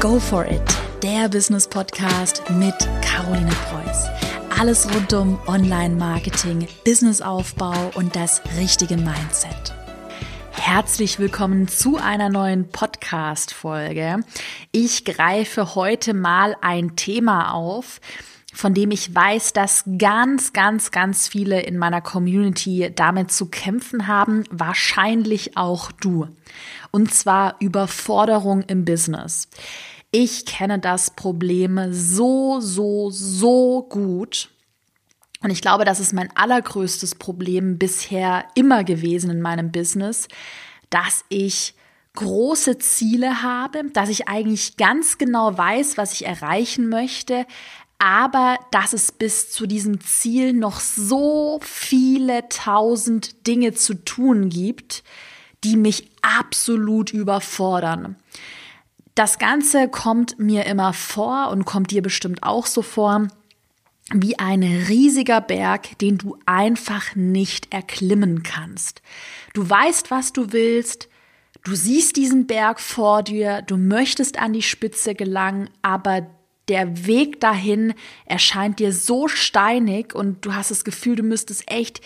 Go 0.00 0.18
for 0.18 0.46
it, 0.46 0.62
der 1.02 1.28
Business 1.28 1.68
Podcast 1.68 2.42
mit 2.52 2.74
Caroline 3.02 3.50
Preuß. 3.68 4.06
Alles 4.58 4.88
rund 4.94 5.12
um 5.12 5.38
Online-Marketing, 5.46 6.66
Businessaufbau 6.86 7.90
und 7.96 8.16
das 8.16 8.40
richtige 8.58 8.96
Mindset. 8.96 9.74
Herzlich 10.52 11.18
willkommen 11.18 11.68
zu 11.68 11.98
einer 11.98 12.30
neuen 12.30 12.70
Podcast-Folge. 12.70 14.20
Ich 14.72 15.04
greife 15.04 15.74
heute 15.74 16.14
mal 16.14 16.56
ein 16.62 16.96
Thema 16.96 17.52
auf, 17.52 18.00
von 18.54 18.72
dem 18.72 18.92
ich 18.92 19.14
weiß, 19.14 19.52
dass 19.52 19.84
ganz, 19.98 20.54
ganz, 20.54 20.92
ganz 20.92 21.28
viele 21.28 21.60
in 21.60 21.76
meiner 21.76 22.00
Community 22.00 22.90
damit 22.96 23.32
zu 23.32 23.50
kämpfen 23.50 24.06
haben, 24.06 24.44
wahrscheinlich 24.50 25.58
auch 25.58 25.92
du. 25.92 26.26
Und 26.90 27.12
zwar 27.12 27.56
Überforderung 27.60 28.62
im 28.62 28.86
Business. 28.86 29.46
Ich 30.12 30.44
kenne 30.44 30.80
das 30.80 31.10
Problem 31.10 31.92
so, 31.92 32.60
so, 32.60 33.10
so 33.10 33.86
gut. 33.88 34.50
Und 35.42 35.50
ich 35.50 35.62
glaube, 35.62 35.84
das 35.84 36.00
ist 36.00 36.12
mein 36.12 36.34
allergrößtes 36.36 37.14
Problem 37.14 37.78
bisher 37.78 38.44
immer 38.56 38.82
gewesen 38.82 39.30
in 39.30 39.40
meinem 39.40 39.70
Business, 39.70 40.26
dass 40.90 41.24
ich 41.28 41.74
große 42.14 42.78
Ziele 42.78 43.42
habe, 43.42 43.84
dass 43.92 44.08
ich 44.08 44.26
eigentlich 44.26 44.76
ganz 44.76 45.16
genau 45.16 45.56
weiß, 45.56 45.96
was 45.96 46.12
ich 46.14 46.26
erreichen 46.26 46.88
möchte, 46.88 47.46
aber 47.98 48.58
dass 48.72 48.92
es 48.92 49.12
bis 49.12 49.52
zu 49.52 49.66
diesem 49.66 50.00
Ziel 50.00 50.54
noch 50.54 50.80
so 50.80 51.60
viele 51.62 52.48
tausend 52.48 53.46
Dinge 53.46 53.74
zu 53.74 53.94
tun 53.94 54.48
gibt, 54.48 55.04
die 55.62 55.76
mich 55.76 56.10
absolut 56.22 57.12
überfordern. 57.12 58.16
Das 59.20 59.38
Ganze 59.38 59.86
kommt 59.86 60.38
mir 60.38 60.64
immer 60.64 60.94
vor 60.94 61.50
und 61.50 61.66
kommt 61.66 61.90
dir 61.90 62.00
bestimmt 62.00 62.42
auch 62.42 62.64
so 62.64 62.80
vor, 62.80 63.28
wie 64.14 64.38
ein 64.38 64.62
riesiger 64.62 65.42
Berg, 65.42 65.98
den 65.98 66.16
du 66.16 66.38
einfach 66.46 67.14
nicht 67.16 67.70
erklimmen 67.70 68.42
kannst. 68.42 69.02
Du 69.52 69.68
weißt, 69.68 70.10
was 70.10 70.32
du 70.32 70.54
willst, 70.54 71.10
du 71.64 71.74
siehst 71.74 72.16
diesen 72.16 72.46
Berg 72.46 72.80
vor 72.80 73.22
dir, 73.22 73.60
du 73.60 73.76
möchtest 73.76 74.38
an 74.38 74.54
die 74.54 74.62
Spitze 74.62 75.14
gelangen, 75.14 75.68
aber 75.82 76.26
der 76.68 77.04
Weg 77.06 77.40
dahin 77.40 77.92
erscheint 78.24 78.78
dir 78.78 78.94
so 78.94 79.28
steinig 79.28 80.14
und 80.14 80.46
du 80.46 80.54
hast 80.54 80.70
das 80.70 80.82
Gefühl, 80.82 81.16
du 81.16 81.24
müsstest 81.24 81.70
echt 81.70 82.00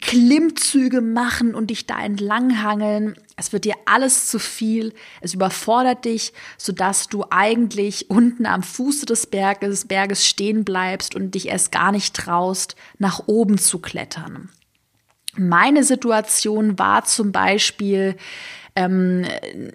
Klimmzüge 0.00 1.00
machen 1.00 1.54
und 1.54 1.68
dich 1.68 1.86
da 1.86 2.02
entlanghangeln. 2.02 3.16
Es 3.36 3.52
wird 3.52 3.64
dir 3.64 3.74
alles 3.84 4.28
zu 4.28 4.38
viel. 4.38 4.94
Es 5.20 5.34
überfordert 5.34 6.04
dich, 6.04 6.32
sodass 6.56 7.08
du 7.08 7.24
eigentlich 7.30 8.10
unten 8.10 8.46
am 8.46 8.62
Fuße 8.62 9.06
des 9.06 9.26
Berges, 9.26 9.86
Berges 9.86 10.26
stehen 10.26 10.64
bleibst 10.64 11.14
und 11.14 11.34
dich 11.34 11.48
erst 11.48 11.72
gar 11.72 11.92
nicht 11.92 12.14
traust, 12.14 12.76
nach 12.98 13.22
oben 13.26 13.58
zu 13.58 13.80
klettern. 13.80 14.48
Meine 15.34 15.82
Situation 15.82 16.78
war 16.78 17.04
zum 17.04 17.32
Beispiel, 17.32 18.16
ähm, 18.74 19.24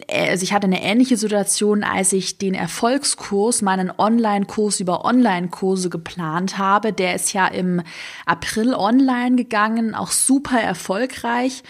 äh, 0.07 0.29
also 0.29 0.43
ich 0.43 0.53
hatte 0.53 0.65
eine 0.65 0.81
ähnliche 0.81 1.17
Situation, 1.17 1.83
als 1.83 2.13
ich 2.13 2.37
den 2.37 2.53
Erfolgskurs, 2.53 3.61
meinen 3.61 3.91
Online-Kurs 3.95 4.79
über 4.79 5.05
Online-Kurse 5.05 5.89
geplant 5.89 6.57
habe. 6.57 6.93
Der 6.93 7.15
ist 7.15 7.33
ja 7.33 7.47
im 7.47 7.81
April 8.25 8.73
online 8.73 9.35
gegangen, 9.35 9.93
auch 9.93 10.11
super 10.11 10.59
erfolgreich. 10.59 11.63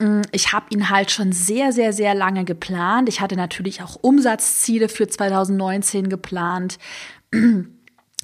Mm, 0.00 0.22
ich 0.32 0.52
habe 0.52 0.66
ihn 0.70 0.90
halt 0.90 1.10
schon 1.10 1.32
sehr, 1.32 1.72
sehr, 1.72 1.92
sehr 1.92 2.14
lange 2.14 2.44
geplant. 2.44 3.08
Ich 3.08 3.20
hatte 3.20 3.36
natürlich 3.36 3.82
auch 3.82 3.96
Umsatzziele 4.00 4.88
für 4.88 5.08
2019 5.08 6.08
geplant. 6.08 6.78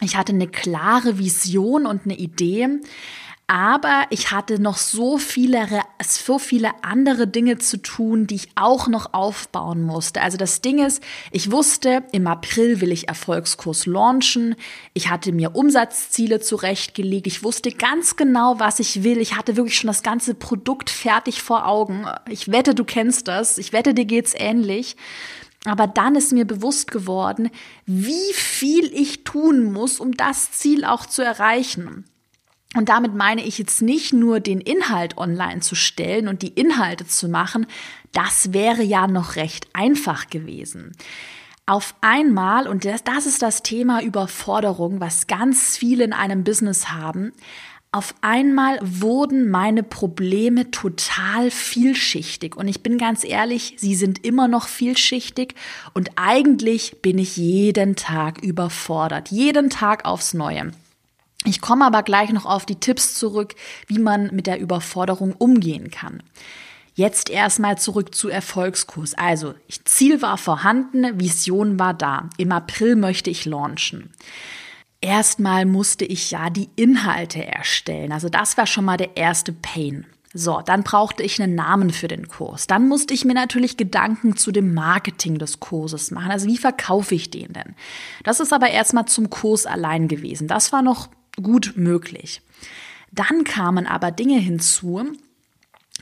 Ich 0.01 0.17
hatte 0.17 0.33
eine 0.33 0.49
klare 0.49 1.19
Vision 1.19 1.87
und 1.87 2.05
eine 2.05 2.17
Idee. 2.17 2.69
Aber 3.53 4.07
ich 4.09 4.31
hatte 4.31 4.59
noch 4.59 4.79
so 4.79 5.19
viele, 5.19 5.69
so 6.03 6.39
viele 6.39 6.71
andere 6.81 7.27
Dinge 7.27 7.59
zu 7.59 7.83
tun, 7.83 8.27
die 8.27 8.37
ich 8.37 8.49
auch 8.55 8.89
noch 8.89 9.13
aufbauen 9.13 9.83
musste. 9.83 10.23
Also 10.23 10.39
das 10.39 10.63
Ding 10.63 10.79
ist, 10.79 11.03
ich 11.33 11.51
wusste, 11.51 12.03
im 12.13 12.27
April 12.27 12.81
will 12.81 12.91
ich 12.91 13.09
Erfolgskurs 13.09 13.85
launchen. 13.85 14.55
Ich 14.95 15.11
hatte 15.11 15.33
mir 15.33 15.55
Umsatzziele 15.55 16.41
zurechtgelegt. 16.41 17.27
Ich 17.27 17.45
wusste 17.45 17.73
ganz 17.73 18.17
genau, 18.17 18.59
was 18.59 18.81
ich 18.81 19.05
will. 19.05 19.19
Ich 19.19 19.37
hatte 19.37 19.55
wirklich 19.59 19.77
schon 19.77 19.89
das 19.89 20.03
ganze 20.03 20.33
Produkt 20.33 20.89
fertig 20.89 21.43
vor 21.43 21.67
Augen. 21.67 22.07
Ich 22.31 22.51
wette, 22.51 22.75
du 22.75 22.85
kennst 22.85 23.29
das. 23.29 23.59
Ich 23.59 23.75
wette, 23.75 23.93
dir 23.93 24.07
geht's 24.07 24.33
ähnlich. 24.35 24.97
Aber 25.67 25.87
dann 25.87 26.15
ist 26.15 26.33
mir 26.33 26.47
bewusst 26.47 26.91
geworden, 26.91 27.51
wie 27.85 28.33
viel 28.33 28.91
ich 28.95 29.25
tun 29.25 29.75
muss, 29.75 30.01
um 30.01 30.13
das 30.13 30.53
Ziel 30.53 30.87
auch 30.87 31.05
zu 31.05 31.21
erreichen. 31.21 32.07
Und 32.75 32.89
damit 32.89 33.15
meine 33.15 33.45
ich 33.45 33.59
jetzt 33.59 33.83
nicht 33.83 34.13
nur 34.13 34.41
den 34.41 34.61
Inhalt 34.61 35.19
online 35.19 35.61
zu 35.61 35.75
stellen 35.75 36.29
und 36.29 36.43
die 36.43 36.49
Inhalte 36.49 37.07
zu 37.07 37.29
machen, 37.29 37.67
das 38.13 38.53
wäre 38.53 38.83
ja 38.83 39.07
noch 39.07 39.37
recht 39.37 39.67
einfach 39.75 40.29
gewesen. 40.29 40.93
Auf 41.67 41.95
einmal, 42.01 42.67
und 42.67 42.85
das, 42.85 43.05
das 43.05 43.27
ist 43.27 43.43
das 43.43 43.63
Thema 43.63 44.03
Überforderung, 44.03 45.01
was 45.01 45.27
ganz 45.27 45.77
viele 45.77 46.05
in 46.05 46.13
einem 46.13 46.45
Business 46.45 46.89
haben, 46.89 47.33
auf 47.95 48.15
einmal 48.23 48.79
wurden 48.81 49.51
meine 49.51 49.83
Probleme 49.83 50.71
total 50.71 51.51
vielschichtig. 51.51 52.57
Und 52.57 52.67
ich 52.67 52.83
bin 52.83 52.97
ganz 52.97 53.23
ehrlich, 53.23 53.75
sie 53.77 53.95
sind 53.95 54.25
immer 54.25 54.49
noch 54.49 54.67
vielschichtig 54.67 55.55
und 55.93 56.11
eigentlich 56.17 57.03
bin 57.03 57.19
ich 57.19 57.37
jeden 57.37 57.95
Tag 57.95 58.43
überfordert, 58.43 59.31
jeden 59.31 59.69
Tag 59.69 60.07
aufs 60.07 60.33
Neue. 60.33 60.73
Ich 61.45 61.61
komme 61.61 61.87
aber 61.87 62.03
gleich 62.03 62.33
noch 62.33 62.47
auf 62.47 62.67
die 62.67 62.81
Tipps 62.81 63.15
zurück, 63.15 63.55
wie 63.87 63.99
man 63.99 64.31
mit 64.33 64.47
der 64.47 64.61
Überforderung 64.61 65.33
umgehen 65.33 65.91
kann. 65.91 66.23
Jetzt 66.95 67.31
erstmal 67.31 67.79
zurück 67.79 68.15
zu 68.15 68.29
Erfolgskurs. 68.29 69.15
Also, 69.15 69.55
Ziel 69.85 70.21
war 70.21 70.37
vorhanden, 70.37 71.19
Vision 71.19 71.79
war 71.79 71.95
da. 71.95 72.29
Im 72.37 72.53
April 72.53 72.97
möchte 72.97 73.31
ich 73.31 73.47
launchen. 73.47 74.11
Erstmal 75.01 75.65
musste 75.65 76.05
ich 76.05 76.31
ja 76.31 76.49
die 76.51 76.69
Inhalte 76.77 77.45
erstellen. 77.45 78.13
Also 78.13 78.29
das 78.29 78.57
war 78.57 78.67
schon 78.67 78.85
mal 78.85 78.97
der 78.97 79.17
erste 79.17 79.53
Pain. 79.53 80.07
So, 80.35 80.63
dann 80.65 80.83
brauchte 80.83 81.23
ich 81.23 81.43
einen 81.43 81.55
Namen 81.55 81.91
für 81.91 82.09
den 82.09 82.29
Kurs. 82.29 82.67
Dann 82.67 82.89
musste 82.89 83.13
ich 83.13 83.25
mir 83.25 83.35
natürlich 83.35 83.77
Gedanken 83.77 84.37
zu 84.37 84.53
dem 84.53 84.73
Marketing 84.73 85.39
des 85.39 85.61
Kurses 85.61 86.11
machen. 86.11 86.31
Also 86.31 86.47
wie 86.47 86.57
verkaufe 86.57 87.15
ich 87.15 87.31
den 87.31 87.53
denn? 87.53 87.75
Das 88.23 88.39
ist 88.39 88.53
aber 88.53 88.71
erstmal 88.71 89.07
zum 89.07 89.29
Kurs 89.29 89.67
allein 89.67 90.09
gewesen. 90.09 90.47
Das 90.47 90.73
war 90.73 90.83
noch 90.83 91.09
gut 91.41 91.73
möglich. 91.77 92.43
Dann 93.11 93.45
kamen 93.45 93.87
aber 93.87 94.11
Dinge 94.11 94.39
hinzu, 94.39 95.05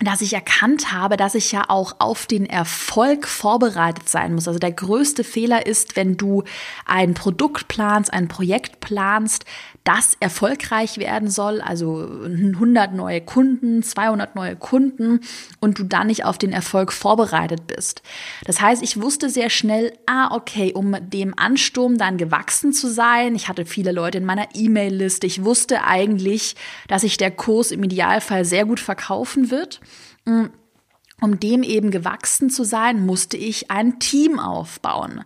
dass 0.00 0.22
ich 0.22 0.32
erkannt 0.32 0.92
habe, 0.92 1.16
dass 1.18 1.34
ich 1.34 1.52
ja 1.52 1.64
auch 1.68 1.96
auf 1.98 2.26
den 2.26 2.46
Erfolg 2.46 3.28
vorbereitet 3.28 4.08
sein 4.08 4.34
muss. 4.34 4.48
Also 4.48 4.58
der 4.58 4.72
größte 4.72 5.24
Fehler 5.24 5.66
ist, 5.66 5.94
wenn 5.94 6.16
du 6.16 6.42
ein 6.86 7.12
Produkt 7.12 7.68
planst, 7.68 8.12
ein 8.12 8.26
Projekt 8.26 8.80
planst, 8.80 9.44
das 9.84 10.16
erfolgreich 10.20 10.98
werden 10.98 11.30
soll, 11.30 11.60
also 11.60 12.06
100 12.24 12.94
neue 12.94 13.20
Kunden, 13.20 13.82
200 13.82 14.36
neue 14.36 14.56
Kunden 14.56 15.20
und 15.58 15.78
du 15.78 15.84
dann 15.84 16.06
nicht 16.06 16.24
auf 16.24 16.38
den 16.38 16.52
Erfolg 16.52 16.92
vorbereitet 16.92 17.66
bist. 17.66 18.02
Das 18.44 18.60
heißt, 18.60 18.82
ich 18.82 19.00
wusste 19.00 19.30
sehr 19.30 19.50
schnell, 19.50 19.92
ah, 20.06 20.34
okay, 20.34 20.72
um 20.72 20.96
dem 21.10 21.38
Ansturm 21.38 21.98
dann 21.98 22.18
gewachsen 22.18 22.72
zu 22.72 22.88
sein, 22.88 23.34
ich 23.34 23.48
hatte 23.48 23.64
viele 23.66 23.92
Leute 23.92 24.18
in 24.18 24.24
meiner 24.24 24.48
E-Mail-Liste, 24.54 25.26
ich 25.26 25.44
wusste 25.44 25.84
eigentlich, 25.84 26.56
dass 26.88 27.02
sich 27.02 27.16
der 27.16 27.30
Kurs 27.30 27.70
im 27.70 27.82
Idealfall 27.82 28.44
sehr 28.44 28.66
gut 28.66 28.80
verkaufen 28.80 29.50
wird. 29.50 29.80
Um 30.24 31.38
dem 31.38 31.62
eben 31.62 31.90
gewachsen 31.90 32.50
zu 32.50 32.64
sein, 32.64 33.04
musste 33.04 33.36
ich 33.36 33.70
ein 33.70 33.98
Team 33.98 34.38
aufbauen. 34.38 35.24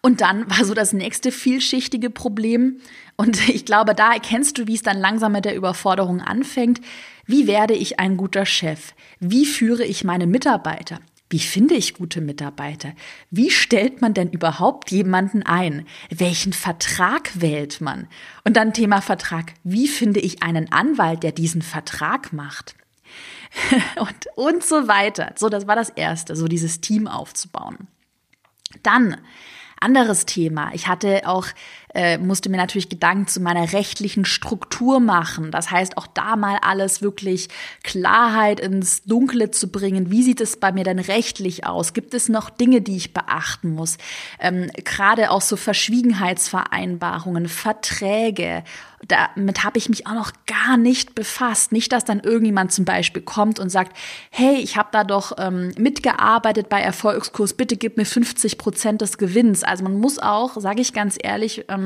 Und 0.00 0.20
dann 0.20 0.48
war 0.50 0.64
so 0.66 0.74
das 0.74 0.92
nächste 0.92 1.32
vielschichtige 1.32 2.10
Problem. 2.10 2.80
Und 3.16 3.48
ich 3.48 3.64
glaube, 3.64 3.94
da 3.94 4.12
erkennst 4.12 4.58
du, 4.58 4.66
wie 4.66 4.74
es 4.74 4.82
dann 4.82 4.98
langsam 4.98 5.32
mit 5.32 5.44
der 5.44 5.56
Überforderung 5.56 6.20
anfängt. 6.20 6.80
Wie 7.26 7.46
werde 7.46 7.74
ich 7.74 7.98
ein 7.98 8.16
guter 8.16 8.44
Chef? 8.44 8.92
Wie 9.18 9.46
führe 9.46 9.84
ich 9.84 10.04
meine 10.04 10.26
Mitarbeiter? 10.26 11.00
Wie 11.30 11.38
finde 11.38 11.74
ich 11.74 11.94
gute 11.94 12.20
Mitarbeiter? 12.20 12.92
Wie 13.30 13.50
stellt 13.50 14.02
man 14.02 14.12
denn 14.12 14.30
überhaupt 14.30 14.90
jemanden 14.90 15.42
ein? 15.42 15.86
Welchen 16.10 16.52
Vertrag 16.52 17.40
wählt 17.40 17.80
man? 17.80 18.06
Und 18.44 18.58
dann 18.58 18.74
Thema 18.74 19.00
Vertrag. 19.00 19.54
Wie 19.64 19.88
finde 19.88 20.20
ich 20.20 20.42
einen 20.42 20.70
Anwalt, 20.70 21.22
der 21.22 21.32
diesen 21.32 21.62
Vertrag 21.62 22.32
macht? 22.32 22.76
und, 23.96 24.26
und 24.36 24.64
so 24.64 24.88
weiter. 24.88 25.32
So, 25.36 25.48
das 25.48 25.66
war 25.66 25.76
das 25.76 25.90
erste, 25.90 26.36
so 26.36 26.48
dieses 26.48 26.80
Team 26.80 27.06
aufzubauen. 27.06 27.88
Dann 28.82 29.16
anderes 29.80 30.24
Thema. 30.26 30.70
Ich 30.72 30.88
hatte 30.88 31.22
auch 31.26 31.46
äh, 31.94 32.18
musste 32.18 32.48
mir 32.48 32.56
natürlich 32.56 32.88
Gedanken 32.88 33.26
zu 33.26 33.40
meiner 33.40 33.72
rechtlichen 33.72 34.24
Struktur 34.24 35.00
machen. 35.00 35.50
Das 35.50 35.70
heißt, 35.70 35.96
auch 35.96 36.06
da 36.06 36.36
mal 36.36 36.58
alles 36.60 37.02
wirklich 37.02 37.48
Klarheit 37.82 38.60
ins 38.60 39.04
Dunkle 39.04 39.50
zu 39.50 39.68
bringen. 39.68 40.10
Wie 40.10 40.22
sieht 40.22 40.40
es 40.40 40.56
bei 40.56 40.72
mir 40.72 40.84
denn 40.84 40.98
rechtlich 40.98 41.66
aus? 41.66 41.92
Gibt 41.92 42.14
es 42.14 42.28
noch 42.28 42.50
Dinge, 42.50 42.80
die 42.80 42.96
ich 42.96 43.14
beachten 43.14 43.70
muss? 43.70 43.96
Ähm, 44.40 44.70
Gerade 44.84 45.30
auch 45.30 45.42
so 45.42 45.56
Verschwiegenheitsvereinbarungen, 45.56 47.48
Verträge, 47.48 48.64
damit 49.08 49.64
habe 49.64 49.78
ich 49.78 49.88
mich 49.88 50.06
auch 50.06 50.14
noch 50.14 50.32
gar 50.46 50.76
nicht 50.76 51.14
befasst. 51.14 51.72
Nicht, 51.72 51.92
dass 51.92 52.04
dann 52.04 52.20
irgendjemand 52.20 52.72
zum 52.72 52.84
Beispiel 52.84 53.22
kommt 53.22 53.58
und 53.58 53.68
sagt, 53.68 53.96
hey, 54.30 54.56
ich 54.56 54.76
habe 54.76 54.88
da 54.92 55.04
doch 55.04 55.32
ähm, 55.38 55.72
mitgearbeitet 55.76 56.68
bei 56.68 56.80
Erfolgskurs, 56.80 57.54
bitte 57.54 57.76
gib 57.76 57.96
mir 57.96 58.06
50 58.06 58.58
Prozent 58.58 59.00
des 59.02 59.18
Gewinns. 59.18 59.62
Also 59.62 59.84
man 59.84 59.98
muss 59.98 60.18
auch, 60.18 60.58
sage 60.58 60.80
ich 60.80 60.92
ganz 60.92 61.16
ehrlich, 61.22 61.66
ähm, 61.68 61.83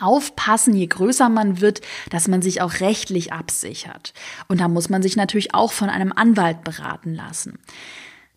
aufpassen, 0.00 0.74
je 0.74 0.86
größer 0.86 1.28
man 1.28 1.60
wird, 1.60 1.80
dass 2.10 2.28
man 2.28 2.42
sich 2.42 2.60
auch 2.60 2.80
rechtlich 2.80 3.32
absichert. 3.32 4.12
Und 4.48 4.60
da 4.60 4.68
muss 4.68 4.88
man 4.88 5.02
sich 5.02 5.16
natürlich 5.16 5.54
auch 5.54 5.72
von 5.72 5.88
einem 5.88 6.12
Anwalt 6.12 6.64
beraten 6.64 7.14
lassen. 7.14 7.58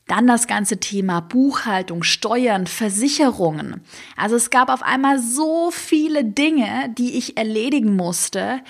Dann 0.07 0.25
das 0.25 0.47
ganze 0.47 0.79
Thema 0.79 1.21
Buchhaltung, 1.21 2.03
Steuern, 2.03 2.65
Versicherungen. 2.65 3.81
Also 4.15 4.35
es 4.35 4.49
gab 4.49 4.69
auf 4.69 4.81
einmal 4.81 5.19
so 5.19 5.69
viele 5.71 6.23
Dinge, 6.23 6.93
die 6.97 7.17
ich 7.17 7.37
erledigen 7.37 7.95
musste, 7.95 8.61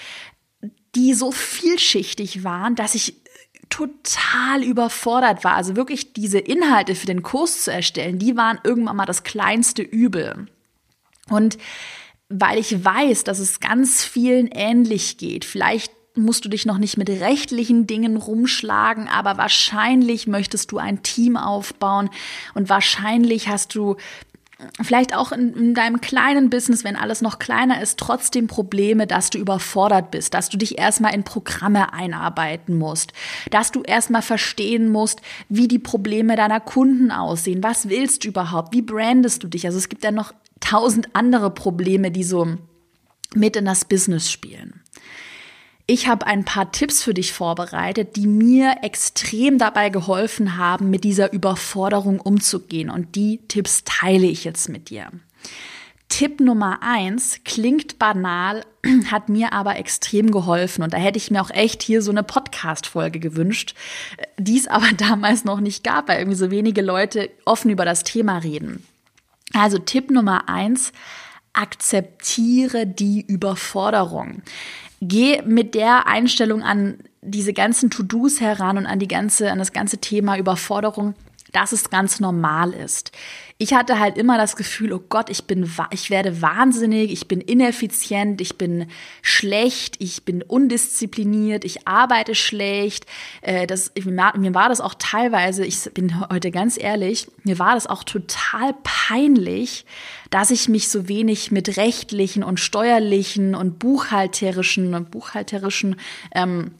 die 0.95 1.13
so 1.13 1.31
vielschichtig 1.31 2.43
waren, 2.43 2.75
dass 2.75 2.95
ich 2.95 3.21
total 3.69 4.63
überfordert 4.63 5.43
war. 5.43 5.53
Also 5.53 5.75
wirklich 5.75 6.13
diese 6.13 6.39
Inhalte 6.39 6.95
für 6.95 7.05
den 7.05 7.23
Kurs 7.23 7.63
zu 7.63 7.71
erstellen, 7.71 8.19
die 8.19 8.35
waren 8.35 8.59
irgendwann 8.63 8.97
mal 8.97 9.05
das 9.05 9.23
kleinste 9.23 9.81
Übel. 9.81 10.47
Und 11.29 11.57
weil 12.29 12.59
ich 12.59 12.83
weiß, 12.83 13.23
dass 13.23 13.39
es 13.39 13.59
ganz 13.59 14.03
vielen 14.03 14.47
ähnlich 14.47 15.17
geht, 15.17 15.45
vielleicht 15.45 15.91
musst 16.15 16.45
du 16.45 16.49
dich 16.49 16.65
noch 16.65 16.77
nicht 16.77 16.97
mit 16.97 17.09
rechtlichen 17.09 17.87
Dingen 17.87 18.17
rumschlagen, 18.17 19.07
aber 19.07 19.37
wahrscheinlich 19.37 20.27
möchtest 20.27 20.71
du 20.71 20.77
ein 20.77 21.01
Team 21.01 21.37
aufbauen 21.37 22.09
und 22.53 22.69
wahrscheinlich 22.69 23.47
hast 23.47 23.73
du 23.75 23.95
vielleicht 24.81 25.15
auch 25.15 25.31
in, 25.31 25.53
in, 25.53 25.73
deinem 25.73 26.01
kleinen 26.01 26.49
Business, 26.49 26.83
wenn 26.83 26.95
alles 26.95 27.21
noch 27.21 27.39
kleiner 27.39 27.81
ist, 27.81 27.97
trotzdem 27.97 28.47
Probleme, 28.47 29.07
dass 29.07 29.29
du 29.29 29.37
überfordert 29.37 30.11
bist, 30.11 30.33
dass 30.33 30.49
du 30.49 30.57
dich 30.57 30.77
erstmal 30.77 31.13
in 31.13 31.23
Programme 31.23 31.93
einarbeiten 31.93 32.77
musst, 32.77 33.13
dass 33.51 33.71
du 33.71 33.83
erstmal 33.83 34.21
verstehen 34.21 34.89
musst, 34.89 35.21
wie 35.47 35.67
die 35.67 35.79
Probleme 35.79 36.35
deiner 36.35 36.59
Kunden 36.59 37.11
aussehen, 37.11 37.63
was 37.63 37.89
willst 37.89 38.23
du 38.23 38.29
überhaupt, 38.29 38.73
wie 38.73 38.81
brandest 38.81 39.43
du 39.43 39.47
dich. 39.47 39.65
Also 39.65 39.77
es 39.77 39.89
gibt 39.89 40.03
ja 40.03 40.11
noch 40.11 40.33
tausend 40.59 41.15
andere 41.15 41.51
Probleme, 41.51 42.11
die 42.11 42.23
so 42.23 42.57
mit 43.33 43.55
in 43.55 43.65
das 43.65 43.85
Business 43.85 44.29
spielen. 44.29 44.78
Ich 45.91 46.07
habe 46.07 46.27
ein 46.27 46.45
paar 46.45 46.71
Tipps 46.71 47.01
für 47.01 47.15
dich 47.15 47.33
vorbereitet, 47.33 48.15
die 48.15 48.27
mir 48.27 48.75
extrem 48.83 49.57
dabei 49.57 49.89
geholfen 49.89 50.55
haben, 50.55 50.91
mit 50.91 51.03
dieser 51.03 51.33
Überforderung 51.33 52.19
umzugehen. 52.19 52.91
Und 52.91 53.15
die 53.15 53.39
Tipps 53.47 53.85
teile 53.85 54.27
ich 54.27 54.43
jetzt 54.43 54.69
mit 54.69 54.91
dir. 54.91 55.07
Tipp 56.07 56.41
Nummer 56.41 56.83
eins 56.83 57.39
klingt 57.43 57.97
banal, 57.97 58.67
hat 59.09 59.29
mir 59.29 59.51
aber 59.51 59.77
extrem 59.77 60.29
geholfen. 60.29 60.83
Und 60.83 60.93
da 60.93 60.97
hätte 60.97 61.17
ich 61.17 61.31
mir 61.31 61.41
auch 61.41 61.49
echt 61.49 61.81
hier 61.81 62.03
so 62.03 62.11
eine 62.11 62.21
Podcast-Folge 62.21 63.19
gewünscht, 63.19 63.73
die 64.37 64.59
es 64.59 64.67
aber 64.67 64.91
damals 64.95 65.43
noch 65.43 65.59
nicht 65.59 65.83
gab, 65.83 66.07
weil 66.07 66.19
irgendwie 66.19 66.37
so 66.37 66.51
wenige 66.51 66.83
Leute 66.83 67.31
offen 67.45 67.71
über 67.71 67.85
das 67.85 68.03
Thema 68.03 68.37
reden. 68.37 68.85
Also 69.53 69.79
Tipp 69.79 70.11
Nummer 70.11 70.49
eins, 70.49 70.93
akzeptiere 71.53 72.85
die 72.85 73.21
Überforderung 73.21 74.43
geh 75.01 75.41
mit 75.43 75.75
der 75.75 76.07
Einstellung 76.07 76.61
an 76.63 76.99
diese 77.21 77.53
ganzen 77.53 77.89
To-Dos 77.89 78.39
heran 78.39 78.77
und 78.77 78.85
an 78.85 78.99
die 78.99 79.07
ganze, 79.07 79.51
an 79.51 79.59
das 79.59 79.73
ganze 79.73 79.97
Thema 79.97 80.37
Überforderung, 80.37 81.15
dass 81.51 81.71
es 81.71 81.89
ganz 81.89 82.19
normal 82.19 82.73
ist. 82.73 83.11
Ich 83.57 83.73
hatte 83.73 83.99
halt 83.99 84.17
immer 84.17 84.37
das 84.37 84.55
Gefühl, 84.55 84.93
oh 84.93 85.03
Gott, 85.09 85.29
ich 85.29 85.43
bin, 85.43 85.69
ich 85.91 86.09
werde 86.09 86.41
wahnsinnig, 86.41 87.11
ich 87.11 87.27
bin 87.27 87.41
ineffizient, 87.41 88.39
ich 88.39 88.57
bin 88.57 88.87
schlecht, 89.21 89.97
ich 89.99 90.23
bin 90.23 90.41
undiszipliniert, 90.41 91.65
ich 91.65 91.85
arbeite 91.85 92.35
schlecht. 92.35 93.05
Äh, 93.41 93.67
das, 93.67 93.91
mir 93.95 94.53
war 94.53 94.69
das 94.69 94.79
auch 94.79 94.93
teilweise, 94.97 95.65
ich 95.65 95.83
bin 95.93 96.29
heute 96.29 96.51
ganz 96.51 96.77
ehrlich, 96.81 97.27
mir 97.43 97.59
war 97.59 97.75
das 97.75 97.87
auch 97.87 98.05
total 98.05 98.75
peinlich, 98.83 99.85
dass 100.29 100.51
ich 100.51 100.69
mich 100.69 100.89
so 100.89 101.09
wenig 101.09 101.51
mit 101.51 101.75
rechtlichen 101.75 102.43
und 102.43 102.59
steuerlichen 102.59 103.55
und 103.55 103.79
buchhalterischen, 103.79 105.05
buchhalterischen 105.09 105.97
ähm, 106.33 106.71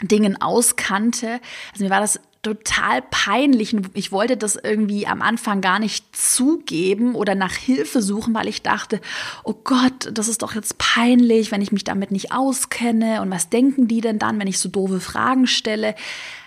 Dingen 0.00 0.40
auskannte. 0.40 1.40
Also 1.72 1.84
mir 1.84 1.90
war 1.90 2.00
das 2.00 2.20
total 2.44 3.02
peinlich. 3.02 3.74
Ich 3.94 4.12
wollte 4.12 4.36
das 4.36 4.54
irgendwie 4.54 5.06
am 5.06 5.22
Anfang 5.22 5.60
gar 5.60 5.80
nicht 5.80 6.14
zugeben 6.14 7.14
oder 7.16 7.34
nach 7.34 7.54
Hilfe 7.54 8.02
suchen, 8.02 8.34
weil 8.34 8.46
ich 8.46 8.62
dachte, 8.62 9.00
oh 9.42 9.54
Gott, 9.64 10.10
das 10.12 10.28
ist 10.28 10.42
doch 10.42 10.54
jetzt 10.54 10.78
peinlich, 10.78 11.50
wenn 11.50 11.62
ich 11.62 11.72
mich 11.72 11.84
damit 11.84 12.12
nicht 12.12 12.32
auskenne. 12.32 13.20
Und 13.22 13.30
was 13.30 13.48
denken 13.48 13.88
die 13.88 14.00
denn 14.00 14.18
dann, 14.18 14.38
wenn 14.38 14.46
ich 14.46 14.58
so 14.58 14.68
doofe 14.68 15.00
Fragen 15.00 15.46
stelle? 15.46 15.96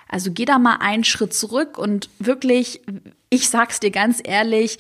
Also 0.08 0.32
geh 0.32 0.46
da 0.46 0.58
mal 0.58 0.78
einen 0.78 1.04
Schritt 1.04 1.34
zurück 1.34 1.78
und 1.78 2.10
wirklich, 2.20 2.82
ich 3.30 3.50
sag's 3.50 3.82
dir 3.82 3.92
ganz 3.92 4.22
ehrlich, 4.24 4.78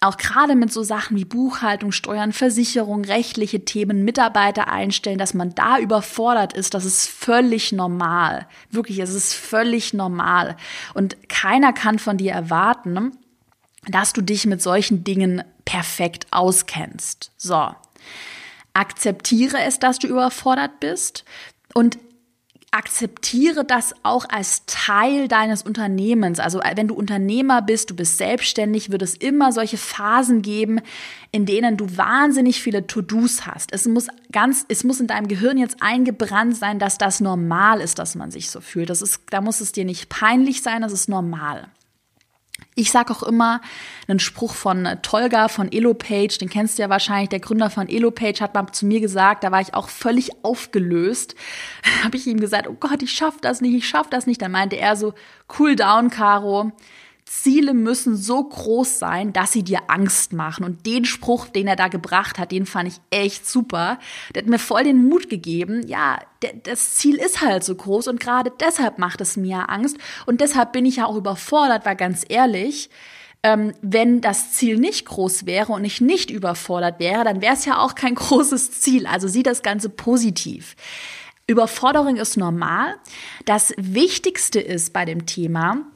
auch 0.00 0.18
gerade 0.18 0.54
mit 0.54 0.72
so 0.72 0.82
Sachen 0.82 1.16
wie 1.16 1.24
Buchhaltung, 1.24 1.90
Steuern, 1.90 2.32
Versicherung, 2.32 3.04
rechtliche 3.04 3.64
Themen, 3.64 4.04
Mitarbeiter 4.04 4.68
einstellen, 4.68 5.18
dass 5.18 5.32
man 5.32 5.54
da 5.54 5.78
überfordert 5.78 6.52
ist, 6.52 6.74
das 6.74 6.84
ist 6.84 7.08
völlig 7.08 7.72
normal. 7.72 8.46
Wirklich, 8.70 8.98
es 8.98 9.14
ist 9.14 9.32
völlig 9.32 9.94
normal. 9.94 10.56
Und 10.92 11.28
keiner 11.28 11.72
kann 11.72 11.98
von 11.98 12.18
dir 12.18 12.32
erwarten, 12.32 13.16
dass 13.88 14.12
du 14.12 14.20
dich 14.20 14.46
mit 14.46 14.60
solchen 14.60 15.02
Dingen 15.02 15.42
perfekt 15.64 16.26
auskennst. 16.30 17.32
So. 17.38 17.74
Akzeptiere 18.74 19.62
es, 19.62 19.78
dass 19.78 19.98
du 19.98 20.08
überfordert 20.08 20.80
bist 20.80 21.24
und 21.72 21.98
akzeptiere 22.76 23.64
das 23.64 23.94
auch 24.02 24.28
als 24.28 24.64
Teil 24.66 25.28
deines 25.28 25.62
Unternehmens. 25.62 26.38
Also 26.38 26.60
äh, 26.60 26.72
wenn 26.76 26.88
du 26.88 26.94
Unternehmer 26.94 27.62
bist, 27.62 27.90
du 27.90 27.96
bist 27.96 28.18
selbstständig, 28.18 28.90
wird 28.90 29.02
es 29.02 29.14
immer 29.14 29.52
solche 29.52 29.78
Phasen 29.78 30.42
geben, 30.42 30.80
in 31.32 31.46
denen 31.46 31.76
du 31.76 31.96
wahnsinnig 31.96 32.62
viele 32.62 32.86
To-Dos 32.86 33.46
hast. 33.46 33.72
Es 33.72 33.86
muss 33.86 34.08
ganz, 34.30 34.64
es 34.68 34.84
muss 34.84 35.00
in 35.00 35.06
deinem 35.06 35.28
Gehirn 35.28 35.58
jetzt 35.58 35.78
eingebrannt 35.80 36.56
sein, 36.56 36.78
dass 36.78 36.98
das 36.98 37.20
normal 37.20 37.80
ist, 37.80 37.98
dass 37.98 38.14
man 38.14 38.30
sich 38.30 38.50
so 38.50 38.60
fühlt. 38.60 38.90
Das 38.90 39.02
ist, 39.02 39.20
da 39.30 39.40
muss 39.40 39.60
es 39.60 39.72
dir 39.72 39.84
nicht 39.84 40.08
peinlich 40.08 40.62
sein, 40.62 40.82
das 40.82 40.92
ist 40.92 41.08
normal. 41.08 41.68
Ich 42.78 42.92
sage 42.92 43.10
auch 43.10 43.22
immer 43.22 43.62
einen 44.06 44.18
Spruch 44.18 44.52
von 44.52 44.86
Tolga 45.00 45.48
von 45.48 45.72
Elopage, 45.72 46.36
den 46.38 46.50
kennst 46.50 46.76
du 46.76 46.82
ja 46.82 46.90
wahrscheinlich, 46.90 47.30
der 47.30 47.40
Gründer 47.40 47.70
von 47.70 47.88
Elopage 47.88 48.42
hat 48.42 48.54
mal 48.54 48.70
zu 48.70 48.84
mir 48.84 49.00
gesagt, 49.00 49.44
da 49.44 49.50
war 49.50 49.62
ich 49.62 49.72
auch 49.72 49.88
völlig 49.88 50.44
aufgelöst. 50.44 51.36
Habe 52.04 52.18
ich 52.18 52.26
ihm 52.26 52.38
gesagt, 52.38 52.68
oh 52.68 52.76
Gott, 52.78 53.02
ich 53.02 53.12
schaff 53.12 53.38
das 53.40 53.62
nicht, 53.62 53.74
ich 53.74 53.88
schaff 53.88 54.10
das 54.10 54.26
nicht. 54.26 54.42
Dann 54.42 54.52
meinte 54.52 54.76
er 54.76 54.94
so, 54.94 55.14
cool 55.58 55.74
down, 55.74 56.10
Caro. 56.10 56.70
Ziele 57.26 57.74
müssen 57.74 58.16
so 58.16 58.42
groß 58.42 59.00
sein, 59.00 59.32
dass 59.32 59.50
sie 59.50 59.64
dir 59.64 59.80
Angst 59.88 60.32
machen. 60.32 60.64
Und 60.64 60.86
den 60.86 61.04
Spruch, 61.04 61.48
den 61.48 61.66
er 61.66 61.74
da 61.74 61.88
gebracht 61.88 62.38
hat, 62.38 62.52
den 62.52 62.66
fand 62.66 62.88
ich 62.88 63.00
echt 63.10 63.48
super. 63.48 63.98
Der 64.32 64.42
hat 64.42 64.48
mir 64.48 64.60
voll 64.60 64.84
den 64.84 65.08
Mut 65.08 65.28
gegeben. 65.28 65.86
Ja, 65.88 66.20
das 66.62 66.94
Ziel 66.94 67.16
ist 67.16 67.40
halt 67.40 67.64
so 67.64 67.74
groß 67.74 68.06
und 68.06 68.20
gerade 68.20 68.52
deshalb 68.60 68.98
macht 68.98 69.20
es 69.20 69.36
mir 69.36 69.68
Angst. 69.70 69.98
Und 70.24 70.40
deshalb 70.40 70.72
bin 70.72 70.86
ich 70.86 70.96
ja 70.96 71.06
auch 71.06 71.16
überfordert, 71.16 71.84
weil 71.84 71.96
ganz 71.96 72.24
ehrlich, 72.28 72.90
ähm, 73.42 73.72
wenn 73.82 74.20
das 74.20 74.52
Ziel 74.52 74.78
nicht 74.78 75.04
groß 75.06 75.46
wäre 75.46 75.72
und 75.72 75.84
ich 75.84 76.00
nicht 76.00 76.30
überfordert 76.30 77.00
wäre, 77.00 77.24
dann 77.24 77.42
wäre 77.42 77.54
es 77.54 77.64
ja 77.64 77.78
auch 77.78 77.96
kein 77.96 78.14
großes 78.16 78.80
Ziel. 78.80 79.08
Also 79.08 79.26
sieh 79.26 79.42
das 79.42 79.62
Ganze 79.62 79.88
positiv. 79.88 80.76
Überforderung 81.48 82.16
ist 82.16 82.36
normal. 82.36 82.94
Das 83.44 83.74
Wichtigste 83.76 84.60
ist 84.60 84.92
bei 84.92 85.04
dem 85.04 85.26
Thema, 85.26 85.86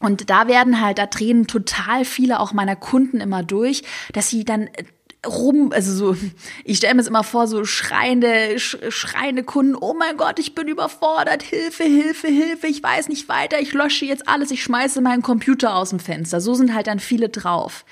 und 0.00 0.28
da 0.28 0.46
werden 0.46 0.80
halt, 0.80 0.98
da 0.98 1.06
drehen 1.06 1.46
total 1.46 2.04
viele 2.04 2.40
auch 2.40 2.52
meiner 2.52 2.76
Kunden 2.76 3.20
immer 3.20 3.42
durch, 3.42 3.82
dass 4.12 4.28
sie 4.28 4.44
dann 4.44 4.66
äh, 4.66 4.84
rum, 5.26 5.72
also 5.72 5.92
so, 5.92 6.16
ich 6.64 6.78
stelle 6.78 6.94
mir 6.94 7.00
es 7.00 7.06
immer 7.06 7.24
vor, 7.24 7.46
so 7.46 7.64
schreiende, 7.64 8.58
schreiende 8.58 9.42
Kunden, 9.42 9.74
oh 9.74 9.94
mein 9.94 10.16
Gott, 10.16 10.38
ich 10.38 10.54
bin 10.54 10.68
überfordert, 10.68 11.42
Hilfe, 11.42 11.84
Hilfe, 11.84 12.28
Hilfe, 12.28 12.66
ich 12.66 12.82
weiß 12.82 13.08
nicht 13.08 13.28
weiter, 13.28 13.60
ich 13.60 13.72
lösche 13.72 14.04
jetzt 14.04 14.28
alles, 14.28 14.50
ich 14.50 14.62
schmeiße 14.62 15.00
meinen 15.00 15.22
Computer 15.22 15.74
aus 15.74 15.90
dem 15.90 16.00
Fenster. 16.00 16.40
So 16.40 16.54
sind 16.54 16.74
halt 16.74 16.86
dann 16.86 17.00
viele 17.00 17.28
drauf. 17.28 17.84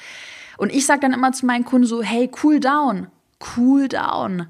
Und 0.59 0.73
ich 0.73 0.87
sage 0.87 1.01
dann 1.01 1.15
immer 1.15 1.33
zu 1.33 1.47
meinen 1.47 1.65
Kunden 1.65 1.87
so, 1.87 2.03
hey, 2.03 2.31
cool 2.43 2.61
down, 2.61 3.09
cool 3.57 3.89
down 3.89 4.47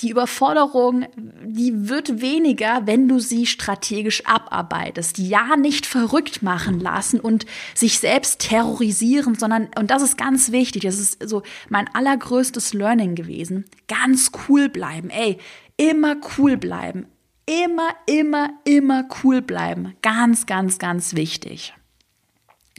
die 0.00 0.10
Überforderung, 0.10 1.06
die 1.16 1.88
wird 1.88 2.20
weniger, 2.20 2.86
wenn 2.86 3.08
du 3.08 3.18
sie 3.18 3.46
strategisch 3.46 4.24
abarbeitest. 4.26 5.18
Ja, 5.18 5.56
nicht 5.56 5.86
verrückt 5.86 6.42
machen 6.42 6.80
lassen 6.80 7.20
und 7.20 7.46
sich 7.74 7.98
selbst 7.98 8.40
terrorisieren, 8.40 9.34
sondern, 9.36 9.68
und 9.78 9.90
das 9.90 10.02
ist 10.02 10.18
ganz 10.18 10.52
wichtig, 10.52 10.82
das 10.82 10.98
ist 10.98 11.28
so 11.28 11.42
mein 11.68 11.88
allergrößtes 11.94 12.74
Learning 12.74 13.14
gewesen, 13.14 13.64
ganz 13.88 14.30
cool 14.48 14.68
bleiben. 14.68 15.10
Ey, 15.10 15.38
immer 15.76 16.16
cool 16.36 16.56
bleiben. 16.56 17.06
Immer, 17.46 17.90
immer, 18.06 18.50
immer 18.64 19.08
cool 19.22 19.40
bleiben. 19.40 19.94
Ganz, 20.02 20.46
ganz, 20.46 20.78
ganz 20.78 21.14
wichtig. 21.14 21.74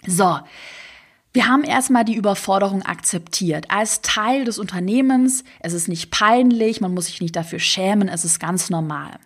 So, 0.06 0.40
wir 1.38 1.48
haben 1.48 1.64
erstmal 1.64 2.04
die 2.04 2.16
Überforderung 2.16 2.82
akzeptiert 2.82 3.70
als 3.70 4.02
Teil 4.02 4.44
des 4.44 4.58
Unternehmens. 4.58 5.44
Es 5.60 5.74
ist 5.74 5.88
nicht 5.88 6.10
peinlich, 6.10 6.82
man 6.82 6.96
muss 6.96 7.06
sich 7.06 7.22
nicht 7.22 7.36
dafür 7.36 7.60
schämen, 7.60 8.10
es 8.10 8.26
ist 8.26 8.40
ganz 8.40 8.72
normal. 8.72 9.20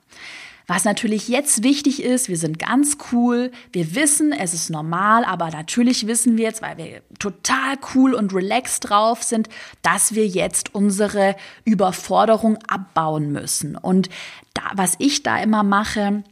Was 0.68 0.84
natürlich 0.84 1.30
jetzt 1.30 1.63
wichtig 1.63 2.03
ist, 2.03 2.27
wir 2.27 2.36
sind 2.36 2.60
ganz 2.60 2.98
cool, 3.13 3.53
wir 3.72 3.96
wissen, 3.96 4.34
es 4.34 4.53
ist 4.53 4.70
normal, 4.70 5.24
aber 5.24 5.51
natürlich 5.51 6.06
wissen 6.06 6.36
wir 6.36 6.44
jetzt, 6.44 6.62
weil 6.62 6.75
wir 6.75 7.01
total 7.18 7.77
cool 7.96 8.13
und 8.13 8.34
relaxed 8.34 8.89
drauf 8.89 9.24
sind, 9.24 9.48
dass 9.82 10.13
wir 10.13 10.27
jetzt 10.27 10.75
unsere 10.75 11.38
Überforderung 11.63 12.58
abbauen 12.68 13.32
müssen. 13.32 13.77
Und 13.77 14.10
da, 14.53 14.63
was 14.74 14.96
ich 15.00 15.24
da 15.24 15.41
immer 15.41 15.63
mache, 15.63 16.24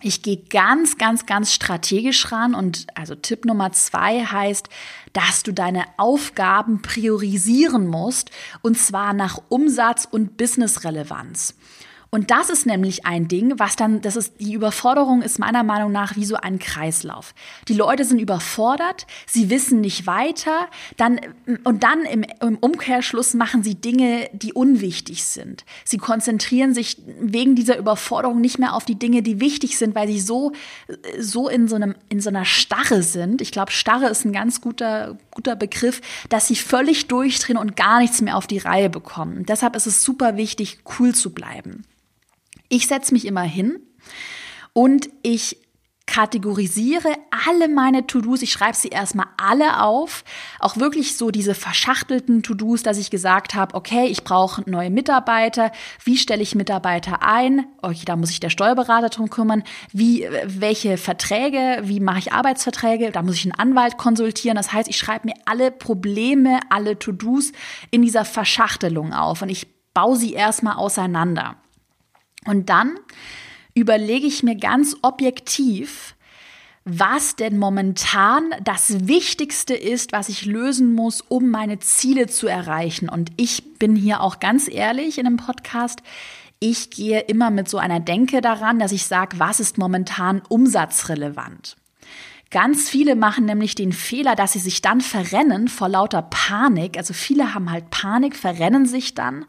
ich 0.00 0.22
gehe 0.22 0.36
ganz, 0.36 0.98
ganz, 0.98 1.26
ganz 1.26 1.52
strategisch 1.52 2.30
ran 2.30 2.54
und 2.54 2.86
also 2.94 3.14
Tipp 3.14 3.44
Nummer 3.44 3.72
zwei 3.72 4.24
heißt, 4.24 4.68
dass 5.12 5.42
du 5.42 5.52
deine 5.52 5.84
Aufgaben 5.96 6.82
priorisieren 6.82 7.86
musst 7.88 8.30
und 8.62 8.78
zwar 8.78 9.12
nach 9.12 9.40
Umsatz 9.48 10.06
und 10.10 10.36
Businessrelevanz. 10.36 11.54
Und 12.10 12.30
das 12.30 12.48
ist 12.48 12.64
nämlich 12.64 13.04
ein 13.04 13.28
Ding, 13.28 13.58
was 13.58 13.76
dann, 13.76 14.00
das 14.00 14.16
ist, 14.16 14.40
die 14.40 14.54
Überforderung 14.54 15.20
ist 15.20 15.38
meiner 15.38 15.62
Meinung 15.62 15.92
nach 15.92 16.16
wie 16.16 16.24
so 16.24 16.36
ein 16.36 16.58
Kreislauf. 16.58 17.34
Die 17.68 17.74
Leute 17.74 18.04
sind 18.04 18.18
überfordert, 18.18 19.06
sie 19.26 19.50
wissen 19.50 19.82
nicht 19.82 20.06
weiter, 20.06 20.68
dann, 20.96 21.20
und 21.64 21.82
dann 21.82 22.04
im, 22.04 22.24
im 22.40 22.56
Umkehrschluss 22.56 23.34
machen 23.34 23.62
sie 23.62 23.74
Dinge, 23.74 24.30
die 24.32 24.54
unwichtig 24.54 25.24
sind. 25.24 25.66
Sie 25.84 25.98
konzentrieren 25.98 26.72
sich 26.72 26.96
wegen 27.20 27.54
dieser 27.54 27.76
Überforderung 27.76 28.40
nicht 28.40 28.58
mehr 28.58 28.74
auf 28.74 28.86
die 28.86 28.98
Dinge, 28.98 29.22
die 29.22 29.40
wichtig 29.40 29.76
sind, 29.76 29.94
weil 29.94 30.08
sie 30.08 30.20
so, 30.20 30.52
so 31.18 31.48
in 31.48 31.68
so 31.68 31.76
einem, 31.76 31.94
in 32.08 32.20
so 32.20 32.30
einer 32.30 32.46
Starre 32.46 33.02
sind. 33.02 33.42
Ich 33.42 33.52
glaube, 33.52 33.70
Starre 33.70 34.08
ist 34.08 34.24
ein 34.24 34.32
ganz 34.32 34.62
guter, 34.62 35.18
guter 35.30 35.56
Begriff, 35.56 36.00
dass 36.30 36.48
sie 36.48 36.56
völlig 36.56 37.08
durchdrehen 37.08 37.58
und 37.58 37.76
gar 37.76 38.00
nichts 38.00 38.22
mehr 38.22 38.36
auf 38.36 38.46
die 38.46 38.58
Reihe 38.58 38.88
bekommen. 38.88 39.44
Deshalb 39.44 39.76
ist 39.76 39.86
es 39.86 40.02
super 40.02 40.38
wichtig, 40.38 40.78
cool 40.98 41.14
zu 41.14 41.34
bleiben. 41.34 41.84
Ich 42.68 42.86
setze 42.86 43.14
mich 43.14 43.26
immer 43.26 43.42
hin 43.42 43.80
und 44.72 45.08
ich 45.22 45.56
kategorisiere 46.08 47.12
alle 47.46 47.68
meine 47.68 48.06
To-Dos. 48.06 48.40
Ich 48.40 48.50
schreibe 48.50 48.76
sie 48.76 48.88
erstmal 48.88 49.26
alle 49.36 49.82
auf. 49.82 50.24
Auch 50.58 50.78
wirklich 50.78 51.18
so 51.18 51.30
diese 51.30 51.54
verschachtelten 51.54 52.42
To-Dos, 52.42 52.82
dass 52.82 52.96
ich 52.96 53.10
gesagt 53.10 53.54
habe, 53.54 53.74
okay, 53.74 54.06
ich 54.06 54.24
brauche 54.24 54.68
neue 54.68 54.88
Mitarbeiter. 54.88 55.70
Wie 56.02 56.16
stelle 56.16 56.42
ich 56.42 56.54
Mitarbeiter 56.54 57.22
ein? 57.22 57.66
Okay, 57.82 58.04
da 58.06 58.16
muss 58.16 58.30
sich 58.30 58.40
der 58.40 58.48
Steuerberater 58.48 59.10
drum 59.10 59.28
kümmern. 59.28 59.62
Wie, 59.92 60.26
welche 60.46 60.96
Verträge? 60.96 61.82
Wie 61.82 62.00
mache 62.00 62.20
ich 62.20 62.32
Arbeitsverträge? 62.32 63.12
Da 63.12 63.22
muss 63.22 63.34
ich 63.34 63.44
einen 63.44 63.52
Anwalt 63.52 63.98
konsultieren. 63.98 64.56
Das 64.56 64.72
heißt, 64.72 64.88
ich 64.88 64.96
schreibe 64.96 65.26
mir 65.26 65.34
alle 65.44 65.70
Probleme, 65.70 66.60
alle 66.70 66.98
To-Dos 66.98 67.52
in 67.90 68.00
dieser 68.00 68.24
Verschachtelung 68.24 69.12
auf 69.12 69.42
und 69.42 69.50
ich 69.50 69.66
baue 69.92 70.16
sie 70.16 70.32
erstmal 70.32 70.76
auseinander. 70.76 71.56
Und 72.46 72.68
dann 72.68 72.98
überlege 73.74 74.26
ich 74.26 74.42
mir 74.42 74.56
ganz 74.56 74.96
objektiv, 75.02 76.14
was 76.84 77.36
denn 77.36 77.58
momentan 77.58 78.54
das 78.64 79.06
Wichtigste 79.06 79.74
ist, 79.74 80.12
was 80.12 80.30
ich 80.30 80.46
lösen 80.46 80.94
muss, 80.94 81.20
um 81.20 81.50
meine 81.50 81.78
Ziele 81.80 82.28
zu 82.28 82.46
erreichen. 82.46 83.10
Und 83.10 83.30
ich 83.36 83.78
bin 83.78 83.94
hier 83.94 84.22
auch 84.22 84.40
ganz 84.40 84.68
ehrlich 84.68 85.18
in 85.18 85.26
einem 85.26 85.36
Podcast. 85.36 86.00
Ich 86.60 86.90
gehe 86.90 87.20
immer 87.20 87.50
mit 87.50 87.68
so 87.68 87.76
einer 87.78 88.00
Denke 88.00 88.40
daran, 88.40 88.78
dass 88.78 88.92
ich 88.92 89.04
sage, 89.04 89.38
was 89.38 89.60
ist 89.60 89.76
momentan 89.76 90.40
umsatzrelevant. 90.48 91.76
Ganz 92.50 92.88
viele 92.88 93.14
machen 93.14 93.44
nämlich 93.44 93.74
den 93.74 93.92
Fehler, 93.92 94.34
dass 94.34 94.54
sie 94.54 94.58
sich 94.58 94.80
dann 94.80 95.02
verrennen 95.02 95.68
vor 95.68 95.90
lauter 95.90 96.22
Panik. 96.22 96.96
Also 96.96 97.12
viele 97.12 97.52
haben 97.52 97.70
halt 97.70 97.90
Panik, 97.90 98.34
verrennen 98.34 98.86
sich 98.86 99.14
dann 99.14 99.44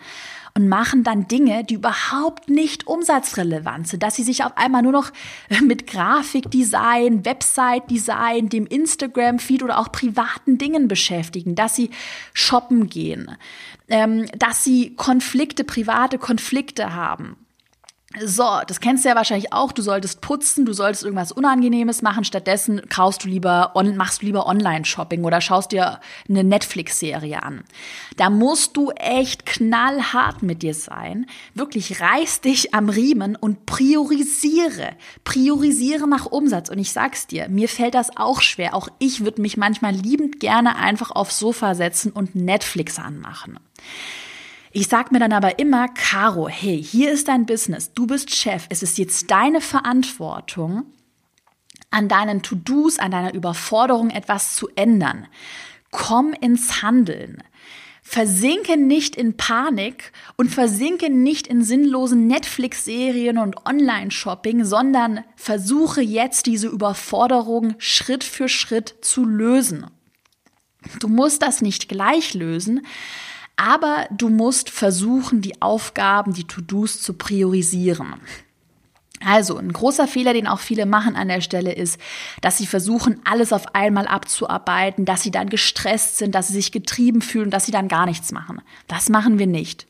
und 0.59 0.67
machen 0.67 1.05
dann 1.05 1.25
Dinge, 1.29 1.63
die 1.63 1.75
überhaupt 1.75 2.49
nicht 2.49 2.85
umsatzrelevant 2.85 3.87
sind, 3.87 4.03
dass 4.03 4.17
sie 4.17 4.23
sich 4.23 4.43
auf 4.43 4.57
einmal 4.57 4.81
nur 4.81 4.91
noch 4.91 5.11
mit 5.63 5.87
Grafikdesign, 5.87 7.23
Website-Design, 7.23 8.49
dem 8.49 8.65
Instagram-Feed 8.65 9.63
oder 9.63 9.79
auch 9.79 9.89
privaten 9.93 10.57
Dingen 10.57 10.89
beschäftigen, 10.89 11.55
dass 11.55 11.77
sie 11.77 11.91
shoppen 12.33 12.89
gehen, 12.89 13.37
ähm, 13.87 14.25
dass 14.37 14.65
sie 14.65 14.95
Konflikte, 14.97 15.63
private 15.63 16.17
Konflikte 16.17 16.93
haben. 16.93 17.37
So, 18.17 18.43
das 18.65 18.79
kennst 18.79 19.05
du 19.05 19.09
ja 19.09 19.15
wahrscheinlich 19.15 19.53
auch. 19.53 19.71
Du 19.71 19.83
solltest 19.83 20.21
putzen, 20.21 20.65
du 20.65 20.73
solltest 20.73 21.03
irgendwas 21.03 21.31
Unangenehmes 21.31 22.01
machen. 22.01 22.23
Stattdessen 22.23 22.81
kaufst 22.89 23.23
du 23.23 23.27
lieber, 23.27 23.73
on, 23.75 23.95
machst 23.97 24.23
du 24.23 24.25
lieber 24.25 24.47
Online-Shopping 24.47 25.23
oder 25.25 25.41
schaust 25.41 25.71
dir 25.73 25.99
eine 26.27 26.43
Netflix-Serie 26.43 27.43
an. 27.43 27.63
Da 28.17 28.31
musst 28.31 28.75
du 28.75 28.89
echt 28.89 29.45
knallhart 29.45 30.41
mit 30.41 30.63
dir 30.63 30.73
sein. 30.73 31.27
Wirklich 31.53 32.01
reiß 32.01 32.41
dich 32.41 32.73
am 32.73 32.89
Riemen 32.89 33.35
und 33.35 33.67
priorisiere. 33.67 34.93
Priorisiere 35.23 36.07
nach 36.07 36.25
Umsatz. 36.25 36.69
Und 36.69 36.79
ich 36.79 36.91
sag's 36.91 37.27
dir, 37.27 37.47
mir 37.47 37.69
fällt 37.69 37.93
das 37.93 38.17
auch 38.17 38.41
schwer. 38.41 38.73
Auch 38.73 38.89
ich 38.97 39.23
würde 39.23 39.43
mich 39.43 39.55
manchmal 39.55 39.93
liebend 39.93 40.39
gerne 40.39 40.77
einfach 40.77 41.11
aufs 41.11 41.37
Sofa 41.37 41.75
setzen 41.75 42.11
und 42.11 42.33
Netflix 42.33 42.97
anmachen. 42.97 43.59
Ich 44.71 44.87
sag 44.87 45.11
mir 45.11 45.19
dann 45.19 45.33
aber 45.33 45.57
immer, 45.57 45.87
Caro, 45.87 46.47
hey, 46.47 46.81
hier 46.81 47.11
ist 47.11 47.27
dein 47.27 47.45
Business, 47.45 47.93
du 47.93 48.05
bist 48.05 48.35
Chef, 48.35 48.67
es 48.69 48.83
ist 48.83 48.97
jetzt 48.99 49.31
deine 49.31 49.61
Verantwortung, 49.61 50.85
an 51.89 52.07
deinen 52.07 52.43
To-Dos, 52.43 52.99
an 52.99 53.11
deiner 53.11 53.33
Überforderung 53.33 54.11
etwas 54.11 54.55
zu 54.55 54.69
ändern. 54.75 55.27
Komm 55.89 56.33
ins 56.33 56.83
Handeln. 56.83 57.41
Versinke 58.03 58.77
nicht 58.77 59.15
in 59.15 59.37
Panik 59.37 60.11
und 60.35 60.49
versinke 60.49 61.09
nicht 61.09 61.47
in 61.47 61.63
sinnlosen 61.63 62.27
Netflix-Serien 62.27 63.37
und 63.37 63.65
Online-Shopping, 63.65 64.65
sondern 64.65 65.23
versuche 65.35 66.01
jetzt 66.01 66.45
diese 66.45 66.67
Überforderung 66.67 67.75
Schritt 67.77 68.23
für 68.23 68.49
Schritt 68.49 68.95
zu 69.01 69.25
lösen. 69.25 69.87
Du 70.99 71.07
musst 71.07 71.41
das 71.41 71.61
nicht 71.61 71.89
gleich 71.89 72.33
lösen, 72.33 72.85
aber 73.59 74.07
du 74.09 74.29
musst 74.29 74.69
versuchen, 74.69 75.41
die 75.41 75.61
Aufgaben, 75.61 76.33
die 76.33 76.45
To-Dos 76.45 77.01
zu 77.01 77.13
priorisieren. 77.13 78.15
Also 79.25 79.57
ein 79.57 79.73
großer 79.73 80.07
Fehler, 80.07 80.31
den 80.31 80.47
auch 80.47 80.61
viele 80.61 80.85
machen 80.85 81.17
an 81.17 81.27
der 81.27 81.41
Stelle 81.41 81.73
ist, 81.73 81.99
dass 82.39 82.57
sie 82.57 82.65
versuchen, 82.65 83.19
alles 83.25 83.51
auf 83.51 83.75
einmal 83.75 84.07
abzuarbeiten, 84.07 85.03
dass 85.03 85.23
sie 85.23 85.31
dann 85.31 85.49
gestresst 85.49 86.17
sind, 86.17 86.35
dass 86.35 86.47
sie 86.47 86.53
sich 86.53 86.71
getrieben 86.71 87.21
fühlen, 87.21 87.49
dass 87.49 87.65
sie 87.65 87.73
dann 87.73 87.89
gar 87.89 88.05
nichts 88.05 88.31
machen. 88.31 88.61
Das 88.87 89.09
machen 89.09 89.37
wir 89.37 89.47
nicht. 89.47 89.87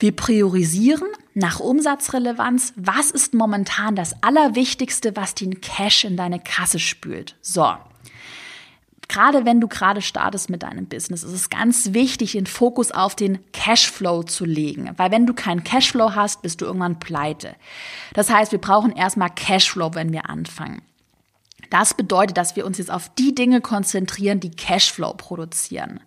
Wir 0.00 0.14
priorisieren 0.14 1.08
nach 1.32 1.60
Umsatzrelevanz, 1.60 2.72
was 2.74 3.12
ist 3.12 3.34
momentan 3.34 3.94
das 3.94 4.20
Allerwichtigste, 4.22 5.14
was 5.14 5.34
den 5.34 5.60
Cash 5.60 6.04
in 6.04 6.16
deine 6.16 6.40
Kasse 6.40 6.80
spült. 6.80 7.36
So, 7.40 7.72
gerade 9.08 9.44
wenn 9.44 9.60
du 9.60 9.68
gerade 9.68 10.02
startest 10.02 10.50
mit 10.50 10.62
deinem 10.62 10.86
Business, 10.86 11.22
ist 11.22 11.32
es 11.32 11.50
ganz 11.50 11.92
wichtig, 11.92 12.32
den 12.32 12.46
Fokus 12.46 12.90
auf 12.90 13.14
den 13.14 13.38
Cashflow 13.52 14.22
zu 14.24 14.44
legen. 14.44 14.90
Weil 14.96 15.10
wenn 15.10 15.26
du 15.26 15.34
keinen 15.34 15.64
Cashflow 15.64 16.14
hast, 16.14 16.42
bist 16.42 16.60
du 16.60 16.66
irgendwann 16.66 16.98
pleite. 16.98 17.54
Das 18.14 18.30
heißt, 18.30 18.52
wir 18.52 18.60
brauchen 18.60 18.92
erstmal 18.92 19.30
Cashflow, 19.30 19.94
wenn 19.94 20.12
wir 20.12 20.28
anfangen. 20.28 20.82
Das 21.70 21.94
bedeutet, 21.94 22.36
dass 22.36 22.56
wir 22.56 22.64
uns 22.64 22.78
jetzt 22.78 22.90
auf 22.90 23.10
die 23.14 23.34
Dinge 23.34 23.60
konzentrieren, 23.60 24.40
die 24.40 24.50
Cashflow 24.50 25.14
produzieren 25.14 26.00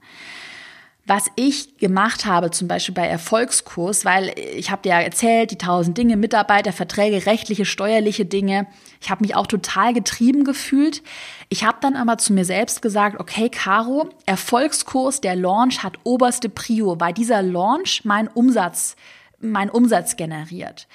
was 1.09 1.25
ich 1.35 1.77
gemacht 1.77 2.27
habe, 2.27 2.51
zum 2.51 2.67
Beispiel 2.67 2.93
bei 2.93 3.07
Erfolgskurs, 3.07 4.05
weil 4.05 4.31
ich 4.55 4.69
habe 4.69 4.83
dir 4.83 4.89
ja 4.89 5.01
erzählt, 5.01 5.49
die 5.49 5.57
tausend 5.57 5.97
Dinge, 5.97 6.15
Mitarbeiter, 6.17 6.71
Verträge, 6.71 7.25
rechtliche, 7.25 7.65
steuerliche 7.65 8.25
Dinge. 8.25 8.67
Ich 9.01 9.09
habe 9.09 9.23
mich 9.23 9.35
auch 9.35 9.47
total 9.47 9.93
getrieben 9.93 10.43
gefühlt. 10.43 11.01
Ich 11.49 11.63
habe 11.63 11.79
dann 11.81 11.95
aber 11.95 12.19
zu 12.19 12.31
mir 12.31 12.45
selbst 12.45 12.83
gesagt, 12.83 13.19
okay, 13.19 13.49
Caro, 13.49 14.09
Erfolgskurs, 14.27 15.19
der 15.19 15.35
Launch 15.35 15.81
hat 15.81 15.97
oberste 16.03 16.47
Prio, 16.47 16.99
weil 16.99 17.13
dieser 17.13 17.41
Launch 17.41 18.05
mein 18.05 18.27
Umsatz, 18.27 18.95
mein 19.39 19.71
Umsatz 19.71 20.15
generiert. 20.15 20.87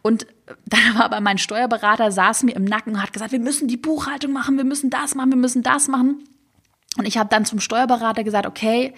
Und 0.00 0.28
dann 0.66 0.94
war 0.94 1.04
aber 1.06 1.20
mein 1.20 1.38
Steuerberater, 1.38 2.12
saß 2.12 2.44
mir 2.44 2.54
im 2.54 2.64
Nacken 2.64 2.94
und 2.94 3.02
hat 3.02 3.12
gesagt, 3.12 3.32
wir 3.32 3.40
müssen 3.40 3.66
die 3.66 3.76
Buchhaltung 3.76 4.32
machen, 4.32 4.58
wir 4.58 4.64
müssen 4.64 4.90
das 4.90 5.16
machen, 5.16 5.30
wir 5.30 5.36
müssen 5.36 5.64
das 5.64 5.88
machen. 5.88 6.22
Und 6.96 7.04
ich 7.04 7.18
habe 7.18 7.28
dann 7.28 7.44
zum 7.44 7.58
Steuerberater 7.58 8.22
gesagt, 8.22 8.46
okay, 8.46 8.94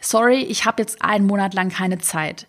sorry, 0.00 0.42
ich 0.42 0.64
habe 0.64 0.82
jetzt 0.82 1.02
einen 1.02 1.26
Monat 1.26 1.54
lang 1.54 1.70
keine 1.70 1.98
Zeit. 1.98 2.46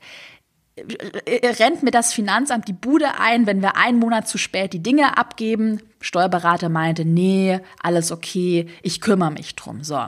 Rennt 1.59 1.83
mir 1.83 1.91
das 1.91 2.13
Finanzamt 2.13 2.67
die 2.67 2.73
Bude 2.73 3.19
ein, 3.19 3.45
wenn 3.45 3.61
wir 3.61 3.75
einen 3.75 3.99
Monat 3.99 4.27
zu 4.27 4.37
spät 4.37 4.73
die 4.73 4.83
Dinge 4.83 5.17
abgeben. 5.17 5.81
Steuerberater 6.01 6.69
meinte, 6.69 7.03
nee, 7.03 7.59
alles 7.83 8.11
okay, 8.11 8.67
ich 8.83 9.01
kümmere 9.01 9.31
mich 9.31 9.55
drum. 9.55 9.83
So. 9.83 9.99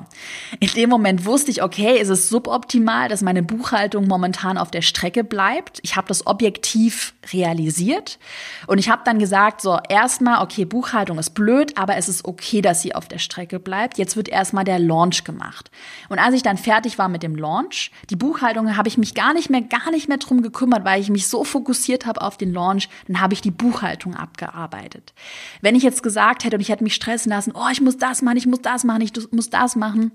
In 0.59 0.69
dem 0.69 0.89
Moment 0.89 1.25
wusste 1.25 1.51
ich, 1.51 1.63
okay, 1.63 1.99
ist 1.99 2.07
es 2.07 2.29
suboptimal, 2.29 3.09
dass 3.09 3.21
meine 3.21 3.43
Buchhaltung 3.43 4.07
momentan 4.07 4.57
auf 4.57 4.71
der 4.71 4.83
Strecke 4.83 5.25
bleibt. 5.25 5.79
Ich 5.83 5.97
habe 5.97 6.07
das 6.07 6.25
objektiv 6.25 7.13
realisiert 7.33 8.19
und 8.67 8.77
ich 8.77 8.89
habe 8.89 9.01
dann 9.03 9.19
gesagt, 9.19 9.61
so, 9.61 9.79
erstmal, 9.89 10.41
okay, 10.41 10.63
Buchhaltung 10.63 11.19
ist 11.19 11.31
blöd, 11.31 11.77
aber 11.77 11.97
es 11.97 12.07
ist 12.07 12.23
okay, 12.23 12.61
dass 12.61 12.81
sie 12.81 12.95
auf 12.95 13.09
der 13.09 13.19
Strecke 13.19 13.59
bleibt. 13.59 13.97
Jetzt 13.97 14.15
wird 14.15 14.29
erstmal 14.29 14.63
der 14.63 14.79
Launch 14.79 15.25
gemacht. 15.25 15.71
Und 16.07 16.19
als 16.19 16.35
ich 16.35 16.43
dann 16.43 16.57
fertig 16.57 16.99
war 16.99 17.09
mit 17.09 17.21
dem 17.21 17.35
Launch, 17.35 17.91
die 18.09 18.15
Buchhaltung 18.15 18.77
habe 18.77 18.87
ich 18.87 18.97
mich 18.97 19.13
gar 19.13 19.33
nicht 19.33 19.49
mehr, 19.49 19.61
gar 19.61 19.91
nicht 19.91 20.07
mehr 20.07 20.17
drum 20.17 20.41
gekümmert, 20.41 20.60
weil 20.69 21.01
ich 21.01 21.09
mich 21.09 21.27
so 21.27 21.43
fokussiert 21.43 22.05
habe 22.05 22.21
auf 22.21 22.37
den 22.37 22.53
Launch, 22.53 22.89
dann 23.07 23.21
habe 23.21 23.33
ich 23.33 23.41
die 23.41 23.51
Buchhaltung 23.51 24.15
abgearbeitet. 24.15 25.13
Wenn 25.61 25.75
ich 25.75 25.83
jetzt 25.83 26.03
gesagt 26.03 26.43
hätte 26.43 26.57
und 26.57 26.61
ich 26.61 26.69
hätte 26.69 26.83
mich 26.83 26.95
stressen 26.95 27.31
lassen, 27.31 27.53
oh, 27.55 27.69
ich 27.71 27.81
muss 27.81 27.97
das 27.97 28.21
machen, 28.21 28.37
ich 28.37 28.47
muss 28.47 28.61
das 28.61 28.83
machen, 28.83 29.01
ich 29.01 29.13
muss 29.31 29.49
das 29.49 29.75
machen, 29.75 30.11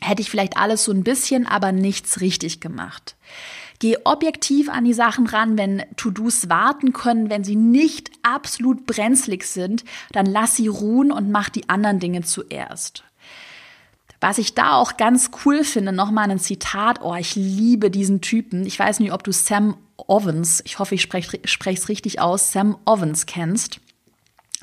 hätte 0.00 0.22
ich 0.22 0.30
vielleicht 0.30 0.56
alles 0.56 0.84
so 0.84 0.92
ein 0.92 1.04
bisschen, 1.04 1.46
aber 1.46 1.72
nichts 1.72 2.20
richtig 2.20 2.60
gemacht. 2.60 3.16
Geh 3.80 3.96
objektiv 4.04 4.68
an 4.68 4.84
die 4.84 4.94
Sachen 4.94 5.26
ran, 5.26 5.58
wenn 5.58 5.82
To-Dos 5.96 6.48
warten 6.48 6.92
können, 6.92 7.28
wenn 7.28 7.44
sie 7.44 7.56
nicht 7.56 8.10
absolut 8.22 8.86
brenzlig 8.86 9.44
sind, 9.44 9.84
dann 10.12 10.26
lass 10.26 10.56
sie 10.56 10.68
ruhen 10.68 11.10
und 11.10 11.30
mach 11.30 11.48
die 11.48 11.68
anderen 11.68 11.98
Dinge 11.98 12.22
zuerst. 12.22 13.04
Was 14.26 14.38
ich 14.38 14.54
da 14.54 14.76
auch 14.76 14.96
ganz 14.96 15.32
cool 15.44 15.64
finde, 15.64 15.92
nochmal 15.92 16.30
ein 16.30 16.38
Zitat, 16.38 17.02
oh, 17.02 17.14
ich 17.14 17.36
liebe 17.36 17.90
diesen 17.90 18.22
Typen. 18.22 18.64
Ich 18.64 18.78
weiß 18.78 19.00
nicht, 19.00 19.12
ob 19.12 19.22
du 19.22 19.32
Sam 19.32 19.76
Ovens, 19.98 20.62
ich 20.64 20.78
hoffe, 20.78 20.94
ich 20.94 21.02
spreche 21.02 21.38
es 21.44 21.88
richtig 21.90 22.22
aus, 22.22 22.50
Sam 22.50 22.78
Ovens 22.86 23.26
kennst. 23.26 23.80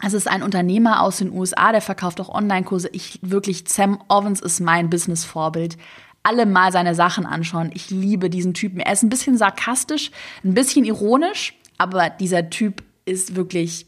Es 0.01 0.13
ist 0.13 0.27
ein 0.27 0.41
Unternehmer 0.41 1.03
aus 1.03 1.17
den 1.17 1.31
USA, 1.31 1.71
der 1.71 1.81
verkauft 1.81 2.19
auch 2.19 2.29
Online-Kurse. 2.29 2.89
Ich 2.91 3.19
wirklich, 3.21 3.65
Sam 3.67 4.01
Ovens 4.09 4.41
ist 4.41 4.61
mein 4.61 4.89
Business-Vorbild. 4.89 5.77
Alle 6.23 6.47
mal 6.47 6.71
seine 6.71 6.95
Sachen 6.95 7.27
anschauen. 7.27 7.69
Ich 7.75 7.91
liebe 7.91 8.31
diesen 8.31 8.55
Typen. 8.55 8.79
Er 8.79 8.93
ist 8.93 9.03
ein 9.03 9.09
bisschen 9.09 9.37
sarkastisch, 9.37 10.09
ein 10.43 10.55
bisschen 10.55 10.85
ironisch, 10.85 11.53
aber 11.77 12.09
dieser 12.09 12.49
Typ 12.49 12.81
ist 13.05 13.35
wirklich 13.35 13.85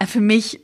äh, 0.00 0.06
für 0.06 0.20
mich 0.20 0.58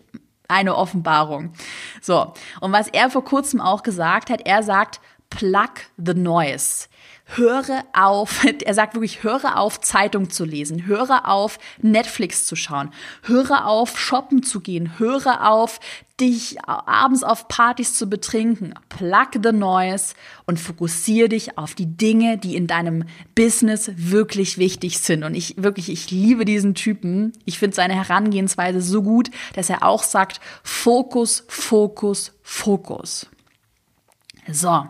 eine 0.49 0.75
Offenbarung. 0.75 1.53
So. 2.01 2.33
Und 2.61 2.73
was 2.73 2.89
er 2.89 3.11
vor 3.11 3.25
kurzem 3.25 3.61
auch 3.61 3.83
gesagt 3.83 4.31
hat, 4.31 4.47
er 4.47 4.63
sagt, 4.63 5.01
plug 5.31 5.71
the 5.97 6.15
noise 6.15 6.89
höre 7.37 7.85
auf, 7.93 8.45
er 8.65 8.75
sagt 8.75 8.95
wirklich, 8.95 9.23
höre 9.23 9.59
auf, 9.59 9.81
Zeitung 9.81 10.31
zu 10.31 10.45
lesen, 10.45 10.87
höre 10.87 11.29
auf, 11.29 11.59
Netflix 11.81 12.47
zu 12.47 12.57
schauen, 12.57 12.91
höre 13.23 13.67
auf, 13.67 13.99
shoppen 13.99 14.43
zu 14.43 14.61
gehen, 14.61 14.99
höre 14.99 15.49
auf, 15.49 15.81
dich 16.21 16.59
abends 16.67 17.23
auf 17.23 17.49
Partys 17.49 17.95
zu 17.95 18.09
betrinken. 18.09 18.75
Plug 18.89 19.43
the 19.43 19.53
noise 19.53 20.15
und 20.47 20.61
fokussiere 20.61 21.31
dich 21.31 21.57
auf 21.57 21.75
die 21.75 21.87
Dinge, 21.87 22.37
die 22.37 22.57
in 22.57 22.67
deinem 22.67 23.05
Business 23.35 23.91
wirklich 23.95 24.59
wichtig 24.59 24.99
sind. 24.99 25.25
Und 25.25 25.35
ich 25.35 25.55
wirklich, 25.57 25.91
ich 25.91 26.11
liebe 26.11 26.45
diesen 26.45 26.75
Typen. 26.75 27.33
Ich 27.47 27.59
finde 27.59 27.75
seine 27.75 27.95
Herangehensweise 27.95 28.81
so 28.81 29.03
gut, 29.03 29.31
dass 29.55 29.71
er 29.71 29.83
auch 29.83 30.03
sagt, 30.03 30.41
Fokus, 30.63 31.45
Fokus, 31.49 32.33
Fokus. 32.43 33.27
So. 34.51 34.87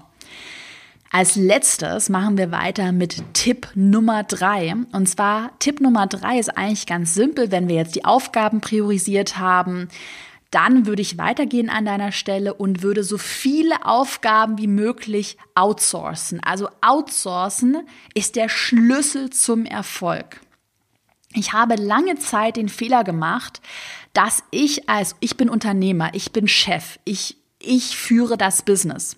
Als 1.12 1.34
letztes 1.34 2.08
machen 2.08 2.38
wir 2.38 2.52
weiter 2.52 2.92
mit 2.92 3.34
Tipp 3.34 3.66
Nummer 3.74 4.22
drei. 4.22 4.76
Und 4.92 5.08
zwar 5.08 5.58
Tipp 5.58 5.80
Nummer 5.80 6.06
drei 6.06 6.38
ist 6.38 6.56
eigentlich 6.56 6.86
ganz 6.86 7.14
simpel, 7.14 7.50
wenn 7.50 7.66
wir 7.66 7.74
jetzt 7.74 7.96
die 7.96 8.04
Aufgaben 8.04 8.60
priorisiert 8.60 9.36
haben. 9.36 9.88
Dann 10.52 10.86
würde 10.86 11.02
ich 11.02 11.18
weitergehen 11.18 11.68
an 11.68 11.84
deiner 11.84 12.12
Stelle 12.12 12.54
und 12.54 12.82
würde 12.82 13.02
so 13.02 13.18
viele 13.18 13.84
Aufgaben 13.84 14.58
wie 14.58 14.68
möglich 14.68 15.36
outsourcen. 15.56 16.40
Also 16.44 16.68
outsourcen 16.80 17.78
ist 18.14 18.36
der 18.36 18.48
Schlüssel 18.48 19.30
zum 19.30 19.64
Erfolg. 19.64 20.40
Ich 21.34 21.52
habe 21.52 21.74
lange 21.74 22.16
Zeit 22.18 22.56
den 22.56 22.68
Fehler 22.68 23.02
gemacht, 23.02 23.60
dass 24.12 24.44
ich 24.52 24.88
als, 24.88 25.16
ich 25.18 25.36
bin 25.36 25.48
Unternehmer, 25.48 26.10
ich 26.12 26.30
bin 26.30 26.46
Chef, 26.46 27.00
ich 27.04 27.39
ich 27.60 27.96
führe 27.96 28.36
das 28.38 28.62
Business. 28.62 29.16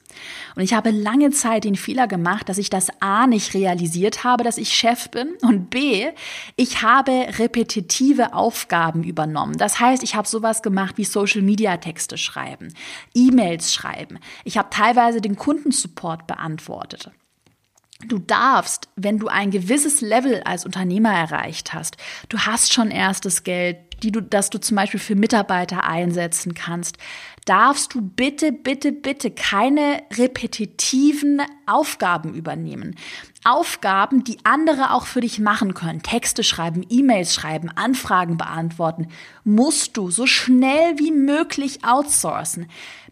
Und 0.56 0.62
ich 0.62 0.74
habe 0.74 0.90
lange 0.90 1.30
Zeit 1.30 1.64
den 1.64 1.76
Fehler 1.76 2.08
gemacht, 2.08 2.48
dass 2.48 2.58
ich 2.58 2.68
das 2.68 2.88
A 3.00 3.26
nicht 3.26 3.54
realisiert 3.54 4.24
habe, 4.24 4.44
dass 4.44 4.58
ich 4.58 4.74
Chef 4.74 5.08
bin 5.10 5.36
und 5.42 5.70
B, 5.70 6.08
ich 6.56 6.82
habe 6.82 7.26
repetitive 7.38 8.34
Aufgaben 8.34 9.04
übernommen. 9.04 9.56
Das 9.56 9.80
heißt, 9.80 10.02
ich 10.02 10.14
habe 10.16 10.28
sowas 10.28 10.62
gemacht 10.62 10.98
wie 10.98 11.04
Social 11.04 11.42
Media 11.42 11.76
Texte 11.76 12.18
schreiben, 12.18 12.74
E-Mails 13.14 13.72
schreiben. 13.72 14.18
Ich 14.44 14.58
habe 14.58 14.70
teilweise 14.70 15.20
den 15.20 15.36
Kundensupport 15.36 16.26
beantwortet. 16.26 17.10
Du 18.04 18.18
darfst, 18.18 18.88
wenn 18.96 19.18
du 19.18 19.28
ein 19.28 19.52
gewisses 19.52 20.00
Level 20.00 20.42
als 20.44 20.66
Unternehmer 20.66 21.12
erreicht 21.12 21.72
hast, 21.72 21.96
du 22.28 22.38
hast 22.40 22.72
schon 22.72 22.90
erstes 22.90 23.44
Geld, 23.44 23.78
die 24.02 24.12
du, 24.12 24.20
das 24.20 24.50
du 24.50 24.58
zum 24.58 24.76
Beispiel 24.76 25.00
für 25.00 25.14
Mitarbeiter 25.14 25.84
einsetzen 25.84 26.54
kannst, 26.54 26.98
darfst 27.44 27.94
du 27.94 28.00
bitte, 28.00 28.52
bitte, 28.52 28.92
bitte 28.92 29.30
keine 29.30 30.02
repetitiven 30.16 31.42
Aufgaben 31.66 32.34
übernehmen. 32.34 32.96
Aufgaben, 33.44 34.22
die 34.22 34.38
andere 34.44 34.92
auch 34.92 35.06
für 35.06 35.20
dich 35.20 35.40
machen 35.40 35.74
können. 35.74 36.02
Texte 36.02 36.44
schreiben, 36.44 36.86
E-Mails 36.88 37.34
schreiben, 37.34 37.70
Anfragen 37.70 38.36
beantworten, 38.36 39.08
musst 39.44 39.96
du 39.96 40.10
so 40.10 40.26
schnell 40.26 40.98
wie 40.98 41.10
möglich 41.10 41.84
outsourcen. 41.84 42.68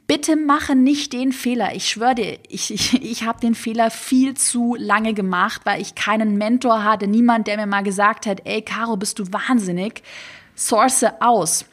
Bitte 0.07 0.35
mache 0.35 0.74
nicht 0.74 1.12
den 1.12 1.33
Fehler. 1.33 1.74
Ich 1.74 1.88
schwöre 1.88 2.16
dir, 2.16 2.38
ich, 2.48 2.72
ich, 2.72 3.00
ich 3.03 3.24
habe 3.24 3.40
den 3.40 3.55
Fehler 3.55 3.90
viel 3.90 4.35
zu 4.35 4.76
lange 4.76 5.14
gemacht, 5.14 5.62
weil 5.64 5.81
ich 5.81 5.94
keinen 5.94 6.37
Mentor 6.37 6.83
hatte, 6.83 7.07
niemand, 7.07 7.46
der 7.46 7.57
mir 7.57 7.66
mal 7.66 7.83
gesagt 7.83 8.26
hat, 8.26 8.42
ey 8.44 8.62
Caro, 8.62 8.96
bist 8.96 9.18
du 9.18 9.33
wahnsinnig? 9.33 10.03
Source 10.61 11.07
aus. 11.20 11.64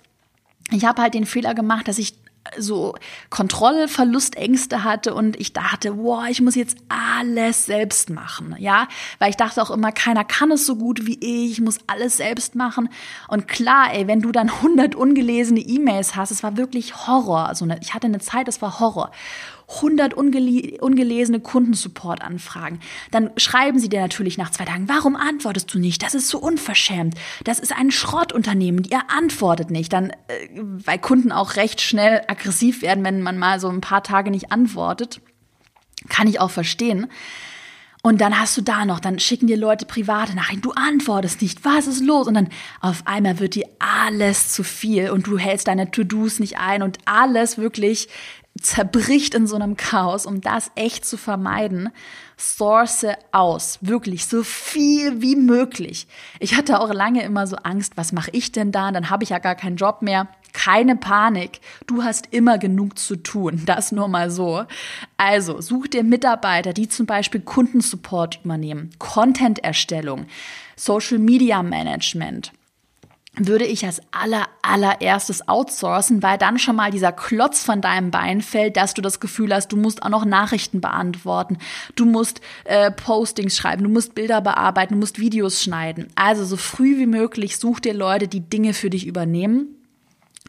Ich 0.71 0.85
habe 0.85 1.01
halt 1.01 1.13
den 1.13 1.25
Fehler 1.25 1.53
gemacht, 1.53 1.87
dass 1.87 1.97
ich 1.97 2.15
so 2.57 2.95
Kontrollverlustängste 3.29 4.85
hatte 4.85 5.13
und 5.13 5.37
ich 5.37 5.51
dachte, 5.51 5.97
wow, 5.97 6.25
ich 6.29 6.41
muss 6.41 6.55
jetzt 6.55 6.77
alles 6.87 7.65
selbst 7.65 8.09
machen, 8.09 8.55
ja, 8.57 8.87
weil 9.19 9.29
ich 9.29 9.35
dachte 9.35 9.61
auch 9.61 9.69
immer, 9.69 9.91
keiner 9.91 10.23
kann 10.23 10.51
es 10.51 10.65
so 10.65 10.77
gut 10.77 11.05
wie 11.05 11.17
ich, 11.19 11.51
ich 11.51 11.61
muss 11.61 11.79
alles 11.87 12.15
selbst 12.15 12.55
machen. 12.55 12.87
Und 13.27 13.49
klar, 13.49 13.93
ey, 13.93 14.07
wenn 14.07 14.21
du 14.21 14.31
dann 14.31 14.49
100 14.49 14.95
ungelesene 14.95 15.59
E-Mails 15.59 16.15
hast, 16.15 16.31
es 16.31 16.41
war 16.41 16.55
wirklich 16.55 17.07
Horror, 17.07 17.49
also 17.49 17.67
ich 17.81 17.93
hatte 17.93 18.07
eine 18.07 18.19
Zeit, 18.19 18.47
das 18.47 18.61
war 18.61 18.79
Horror 18.79 19.11
100 19.69 20.13
ungelesene 20.13 21.41
Kundensupport-Anfragen. 21.41 22.79
Dann 23.11 23.31
schreiben 23.35 23.79
sie 23.79 23.89
dir 23.89 23.99
natürlich 23.99 24.37
nach 24.37 24.51
zwei 24.51 24.63
Tagen, 24.63 24.87
warum 24.87 25.17
antwortest 25.17 25.73
du 25.73 25.79
nicht? 25.79 26.03
Das 26.03 26.15
ist 26.15 26.29
so 26.29 26.39
unverschämt. 26.39 27.15
Das 27.43 27.59
ist 27.59 27.77
ein 27.77 27.91
Schrottunternehmen. 27.91 28.85
Ihr 28.85 29.01
antwortet 29.09 29.69
nicht. 29.69 29.91
Dann, 29.91 30.11
äh, 30.11 30.15
weil 30.53 30.99
Kunden 30.99 31.33
auch 31.33 31.57
recht 31.57 31.81
schnell 31.81 32.21
aggressiv 32.27 32.81
werden, 32.81 33.03
wenn 33.03 33.21
man 33.21 33.37
mal 33.37 33.59
so 33.59 33.67
ein 33.67 33.81
paar 33.81 34.03
Tage 34.03 34.31
nicht 34.31 34.51
antwortet. 34.51 35.19
Kann 36.07 36.27
ich 36.27 36.39
auch 36.39 36.51
verstehen. 36.51 37.07
Und 38.07 38.21
dann 38.21 38.39
hast 38.39 38.55
du 38.55 38.61
da 38.61 38.85
noch, 38.85 39.01
dann 39.01 39.19
schicken 39.19 39.47
dir 39.47 39.57
Leute 39.57 39.85
private 39.85 40.33
Nachrichten, 40.33 40.61
du 40.61 40.71
antwortest 40.71 41.41
nicht, 41.41 41.65
was 41.65 41.87
ist 41.87 42.01
los? 42.01 42.25
Und 42.25 42.35
dann 42.35 42.47
auf 42.79 43.01
einmal 43.03 43.39
wird 43.39 43.55
dir 43.55 43.67
alles 43.79 44.53
zu 44.53 44.63
viel 44.63 45.09
und 45.09 45.27
du 45.27 45.37
hältst 45.37 45.67
deine 45.67 45.91
To-Dos 45.91 46.39
nicht 46.39 46.57
ein 46.57 46.83
und 46.83 46.99
alles 47.03 47.57
wirklich 47.57 48.07
zerbricht 48.61 49.33
in 49.33 49.45
so 49.45 49.57
einem 49.57 49.75
Chaos, 49.75 50.25
um 50.25 50.39
das 50.39 50.71
echt 50.75 51.03
zu 51.03 51.17
vermeiden, 51.17 51.89
source 52.37 53.07
aus. 53.33 53.79
Wirklich 53.81 54.25
so 54.25 54.41
viel 54.41 55.21
wie 55.21 55.35
möglich. 55.35 56.07
Ich 56.39 56.55
hatte 56.55 56.79
auch 56.79 56.93
lange 56.93 57.23
immer 57.23 57.45
so 57.45 57.57
Angst, 57.57 57.97
was 57.97 58.13
mache 58.13 58.31
ich 58.31 58.53
denn 58.53 58.71
da? 58.71 58.89
Dann 58.93 59.09
habe 59.09 59.25
ich 59.25 59.31
ja 59.31 59.39
gar 59.39 59.55
keinen 59.55 59.75
Job 59.75 60.01
mehr. 60.01 60.29
Keine 60.57 60.95
Panik. 60.95 61.61
Du 61.85 62.01
hast 62.03 62.29
immer 62.31 62.57
genug 62.57 62.97
zu 62.97 63.15
tun. 63.15 63.61
Das 63.67 63.91
nur 63.91 64.07
mal 64.07 64.31
so. 64.31 64.65
Also 65.15 65.61
such 65.61 65.85
dir 65.89 66.03
Mitarbeiter, 66.03 66.73
die 66.73 66.89
zum 66.89 67.05
Beispiel 67.05 67.41
Kundensupport 67.41 68.39
übernehmen, 68.43 68.89
Content-Erstellung, 68.97 70.25
Social 70.75 71.19
Media 71.19 71.61
Management, 71.61 72.53
würde 73.35 73.65
ich 73.65 73.85
als 73.85 74.01
aller, 74.09 74.47
allererstes 74.63 75.47
outsourcen, 75.47 76.23
weil 76.23 76.39
dann 76.39 76.57
schon 76.57 76.75
mal 76.75 76.89
dieser 76.89 77.11
Klotz 77.11 77.63
von 77.63 77.81
deinem 77.81 78.09
Bein 78.09 78.41
fällt, 78.41 78.77
dass 78.77 78.95
du 78.95 79.03
das 79.03 79.19
Gefühl 79.19 79.53
hast, 79.53 79.71
du 79.71 79.77
musst 79.77 80.01
auch 80.01 80.09
noch 80.09 80.25
Nachrichten 80.25 80.81
beantworten, 80.81 81.59
du 81.95 82.05
musst 82.05 82.41
äh, 82.63 82.89
Postings 82.89 83.55
schreiben, 83.55 83.83
du 83.83 83.89
musst 83.89 84.15
Bilder 84.15 84.41
bearbeiten, 84.41 84.95
du 84.95 84.99
musst 84.99 85.19
Videos 85.19 85.61
schneiden. 85.61 86.07
Also 86.15 86.43
so 86.45 86.57
früh 86.57 86.97
wie 86.97 87.05
möglich 87.05 87.57
such 87.57 87.79
dir 87.79 87.93
Leute, 87.93 88.27
die 88.27 88.41
Dinge 88.41 88.73
für 88.73 88.89
dich 88.89 89.05
übernehmen 89.05 89.76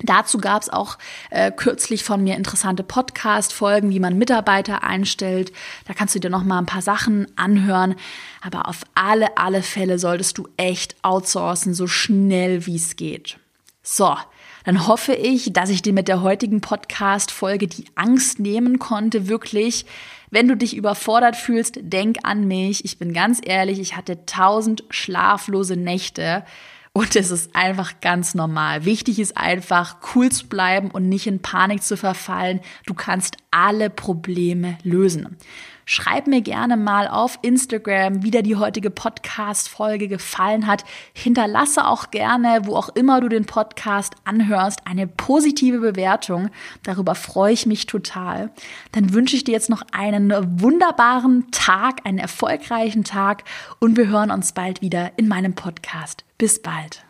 Dazu 0.03 0.39
gab 0.39 0.63
es 0.63 0.69
auch 0.69 0.97
äh, 1.31 1.51
kürzlich 1.51 2.05
von 2.05 2.23
mir 2.23 2.37
interessante 2.37 2.85
Podcast-Folgen, 2.85 3.91
wie 3.91 3.99
man 3.99 4.17
Mitarbeiter 4.17 4.85
einstellt. 4.85 5.53
Da 5.87 5.95
kannst 5.95 6.15
du 6.15 6.21
dir 6.21 6.31
noch 6.31 6.45
mal 6.45 6.59
ein 6.59 6.67
paar 6.67 6.83
Sachen 6.83 7.27
anhören. 7.37 7.97
Aber 8.41 8.69
auf 8.69 8.83
alle, 8.95 9.37
alle 9.37 9.63
Fälle 9.63 9.99
solltest 9.99 10.39
du 10.39 10.49
echt 10.57 10.97
outsourcen, 11.03 11.75
so 11.75 11.89
schnell 11.89 12.67
wie 12.67 12.77
es 12.77 12.95
geht. 12.95 13.39
So, 13.83 14.17
dann 14.65 14.87
hoffe 14.87 15.15
ich, 15.15 15.53
dass 15.53 15.71
ich 15.71 15.83
dir 15.83 15.93
mit 15.93 16.09
der 16.09 16.23
heutigen 16.23 16.61
Podcast-Folge 16.61 17.67
die 17.67 17.87
Angst 17.95 18.39
nehmen 18.39 18.79
konnte, 18.79 19.27
wirklich. 19.27 19.87
Wenn 20.31 20.47
du 20.47 20.57
dich 20.57 20.77
überfordert 20.77 21.37
fühlst, 21.37 21.79
denk 21.81 22.19
an 22.23 22.47
mich. 22.47 22.85
Ich 22.85 22.99
bin 22.99 23.15
ganz 23.15 23.41
ehrlich, 23.43 23.81
ich 23.81 23.97
hatte 23.97 24.27
tausend 24.27 24.85
schlaflose 24.91 25.75
Nächte 25.75 26.45
und 26.99 27.15
es 27.15 27.31
ist 27.31 27.55
einfach 27.55 28.01
ganz 28.01 28.35
normal. 28.35 28.85
Wichtig 28.85 29.21
ist 29.21 29.37
einfach, 29.37 29.99
cool 30.17 30.33
zu 30.33 30.49
bleiben 30.49 30.91
und 30.91 31.09
nicht 31.09 31.29
in 31.29 31.41
Panik 31.41 31.85
zu 31.85 31.97
verfallen. 31.97 32.59
Du 32.87 32.95
kannst 32.95 33.37
alle 33.53 33.89
Probleme 33.89 34.79
lösen. 34.83 35.37
Schreib 35.91 36.27
mir 36.27 36.43
gerne 36.43 36.77
mal 36.77 37.09
auf 37.09 37.39
Instagram, 37.41 38.23
wie 38.23 38.31
dir 38.31 38.43
die 38.43 38.57
heutige 38.57 38.91
Podcast-Folge 38.91 40.07
gefallen 40.07 40.67
hat. 40.67 40.85
Hinterlasse 41.15 41.87
auch 41.87 42.11
gerne, 42.11 42.61
wo 42.65 42.77
auch 42.77 42.91
immer 42.91 43.23
du 43.23 43.31
den 43.31 43.47
Podcast 43.47 44.15
anhörst, 44.25 44.81
eine 44.85 45.07
positive 45.07 45.79
Bewertung. 45.79 46.51
Darüber 46.83 47.15
freue 47.15 47.55
ich 47.55 47.65
mich 47.65 47.87
total. 47.87 48.51
Dann 48.93 49.15
wünsche 49.15 49.35
ich 49.35 49.45
dir 49.45 49.53
jetzt 49.53 49.71
noch 49.71 49.81
einen 49.91 50.31
wunderbaren 50.61 51.51
Tag, 51.53 52.05
einen 52.05 52.19
erfolgreichen 52.19 53.05
Tag 53.05 53.45
und 53.81 53.97
wir 53.97 54.09
hören 54.09 54.31
uns 54.31 54.53
bald 54.53 54.83
wieder 54.83 55.13
in 55.17 55.27
meinem 55.27 55.55
Podcast. 55.55 56.23
Bis 56.37 56.61
bald. 56.61 57.08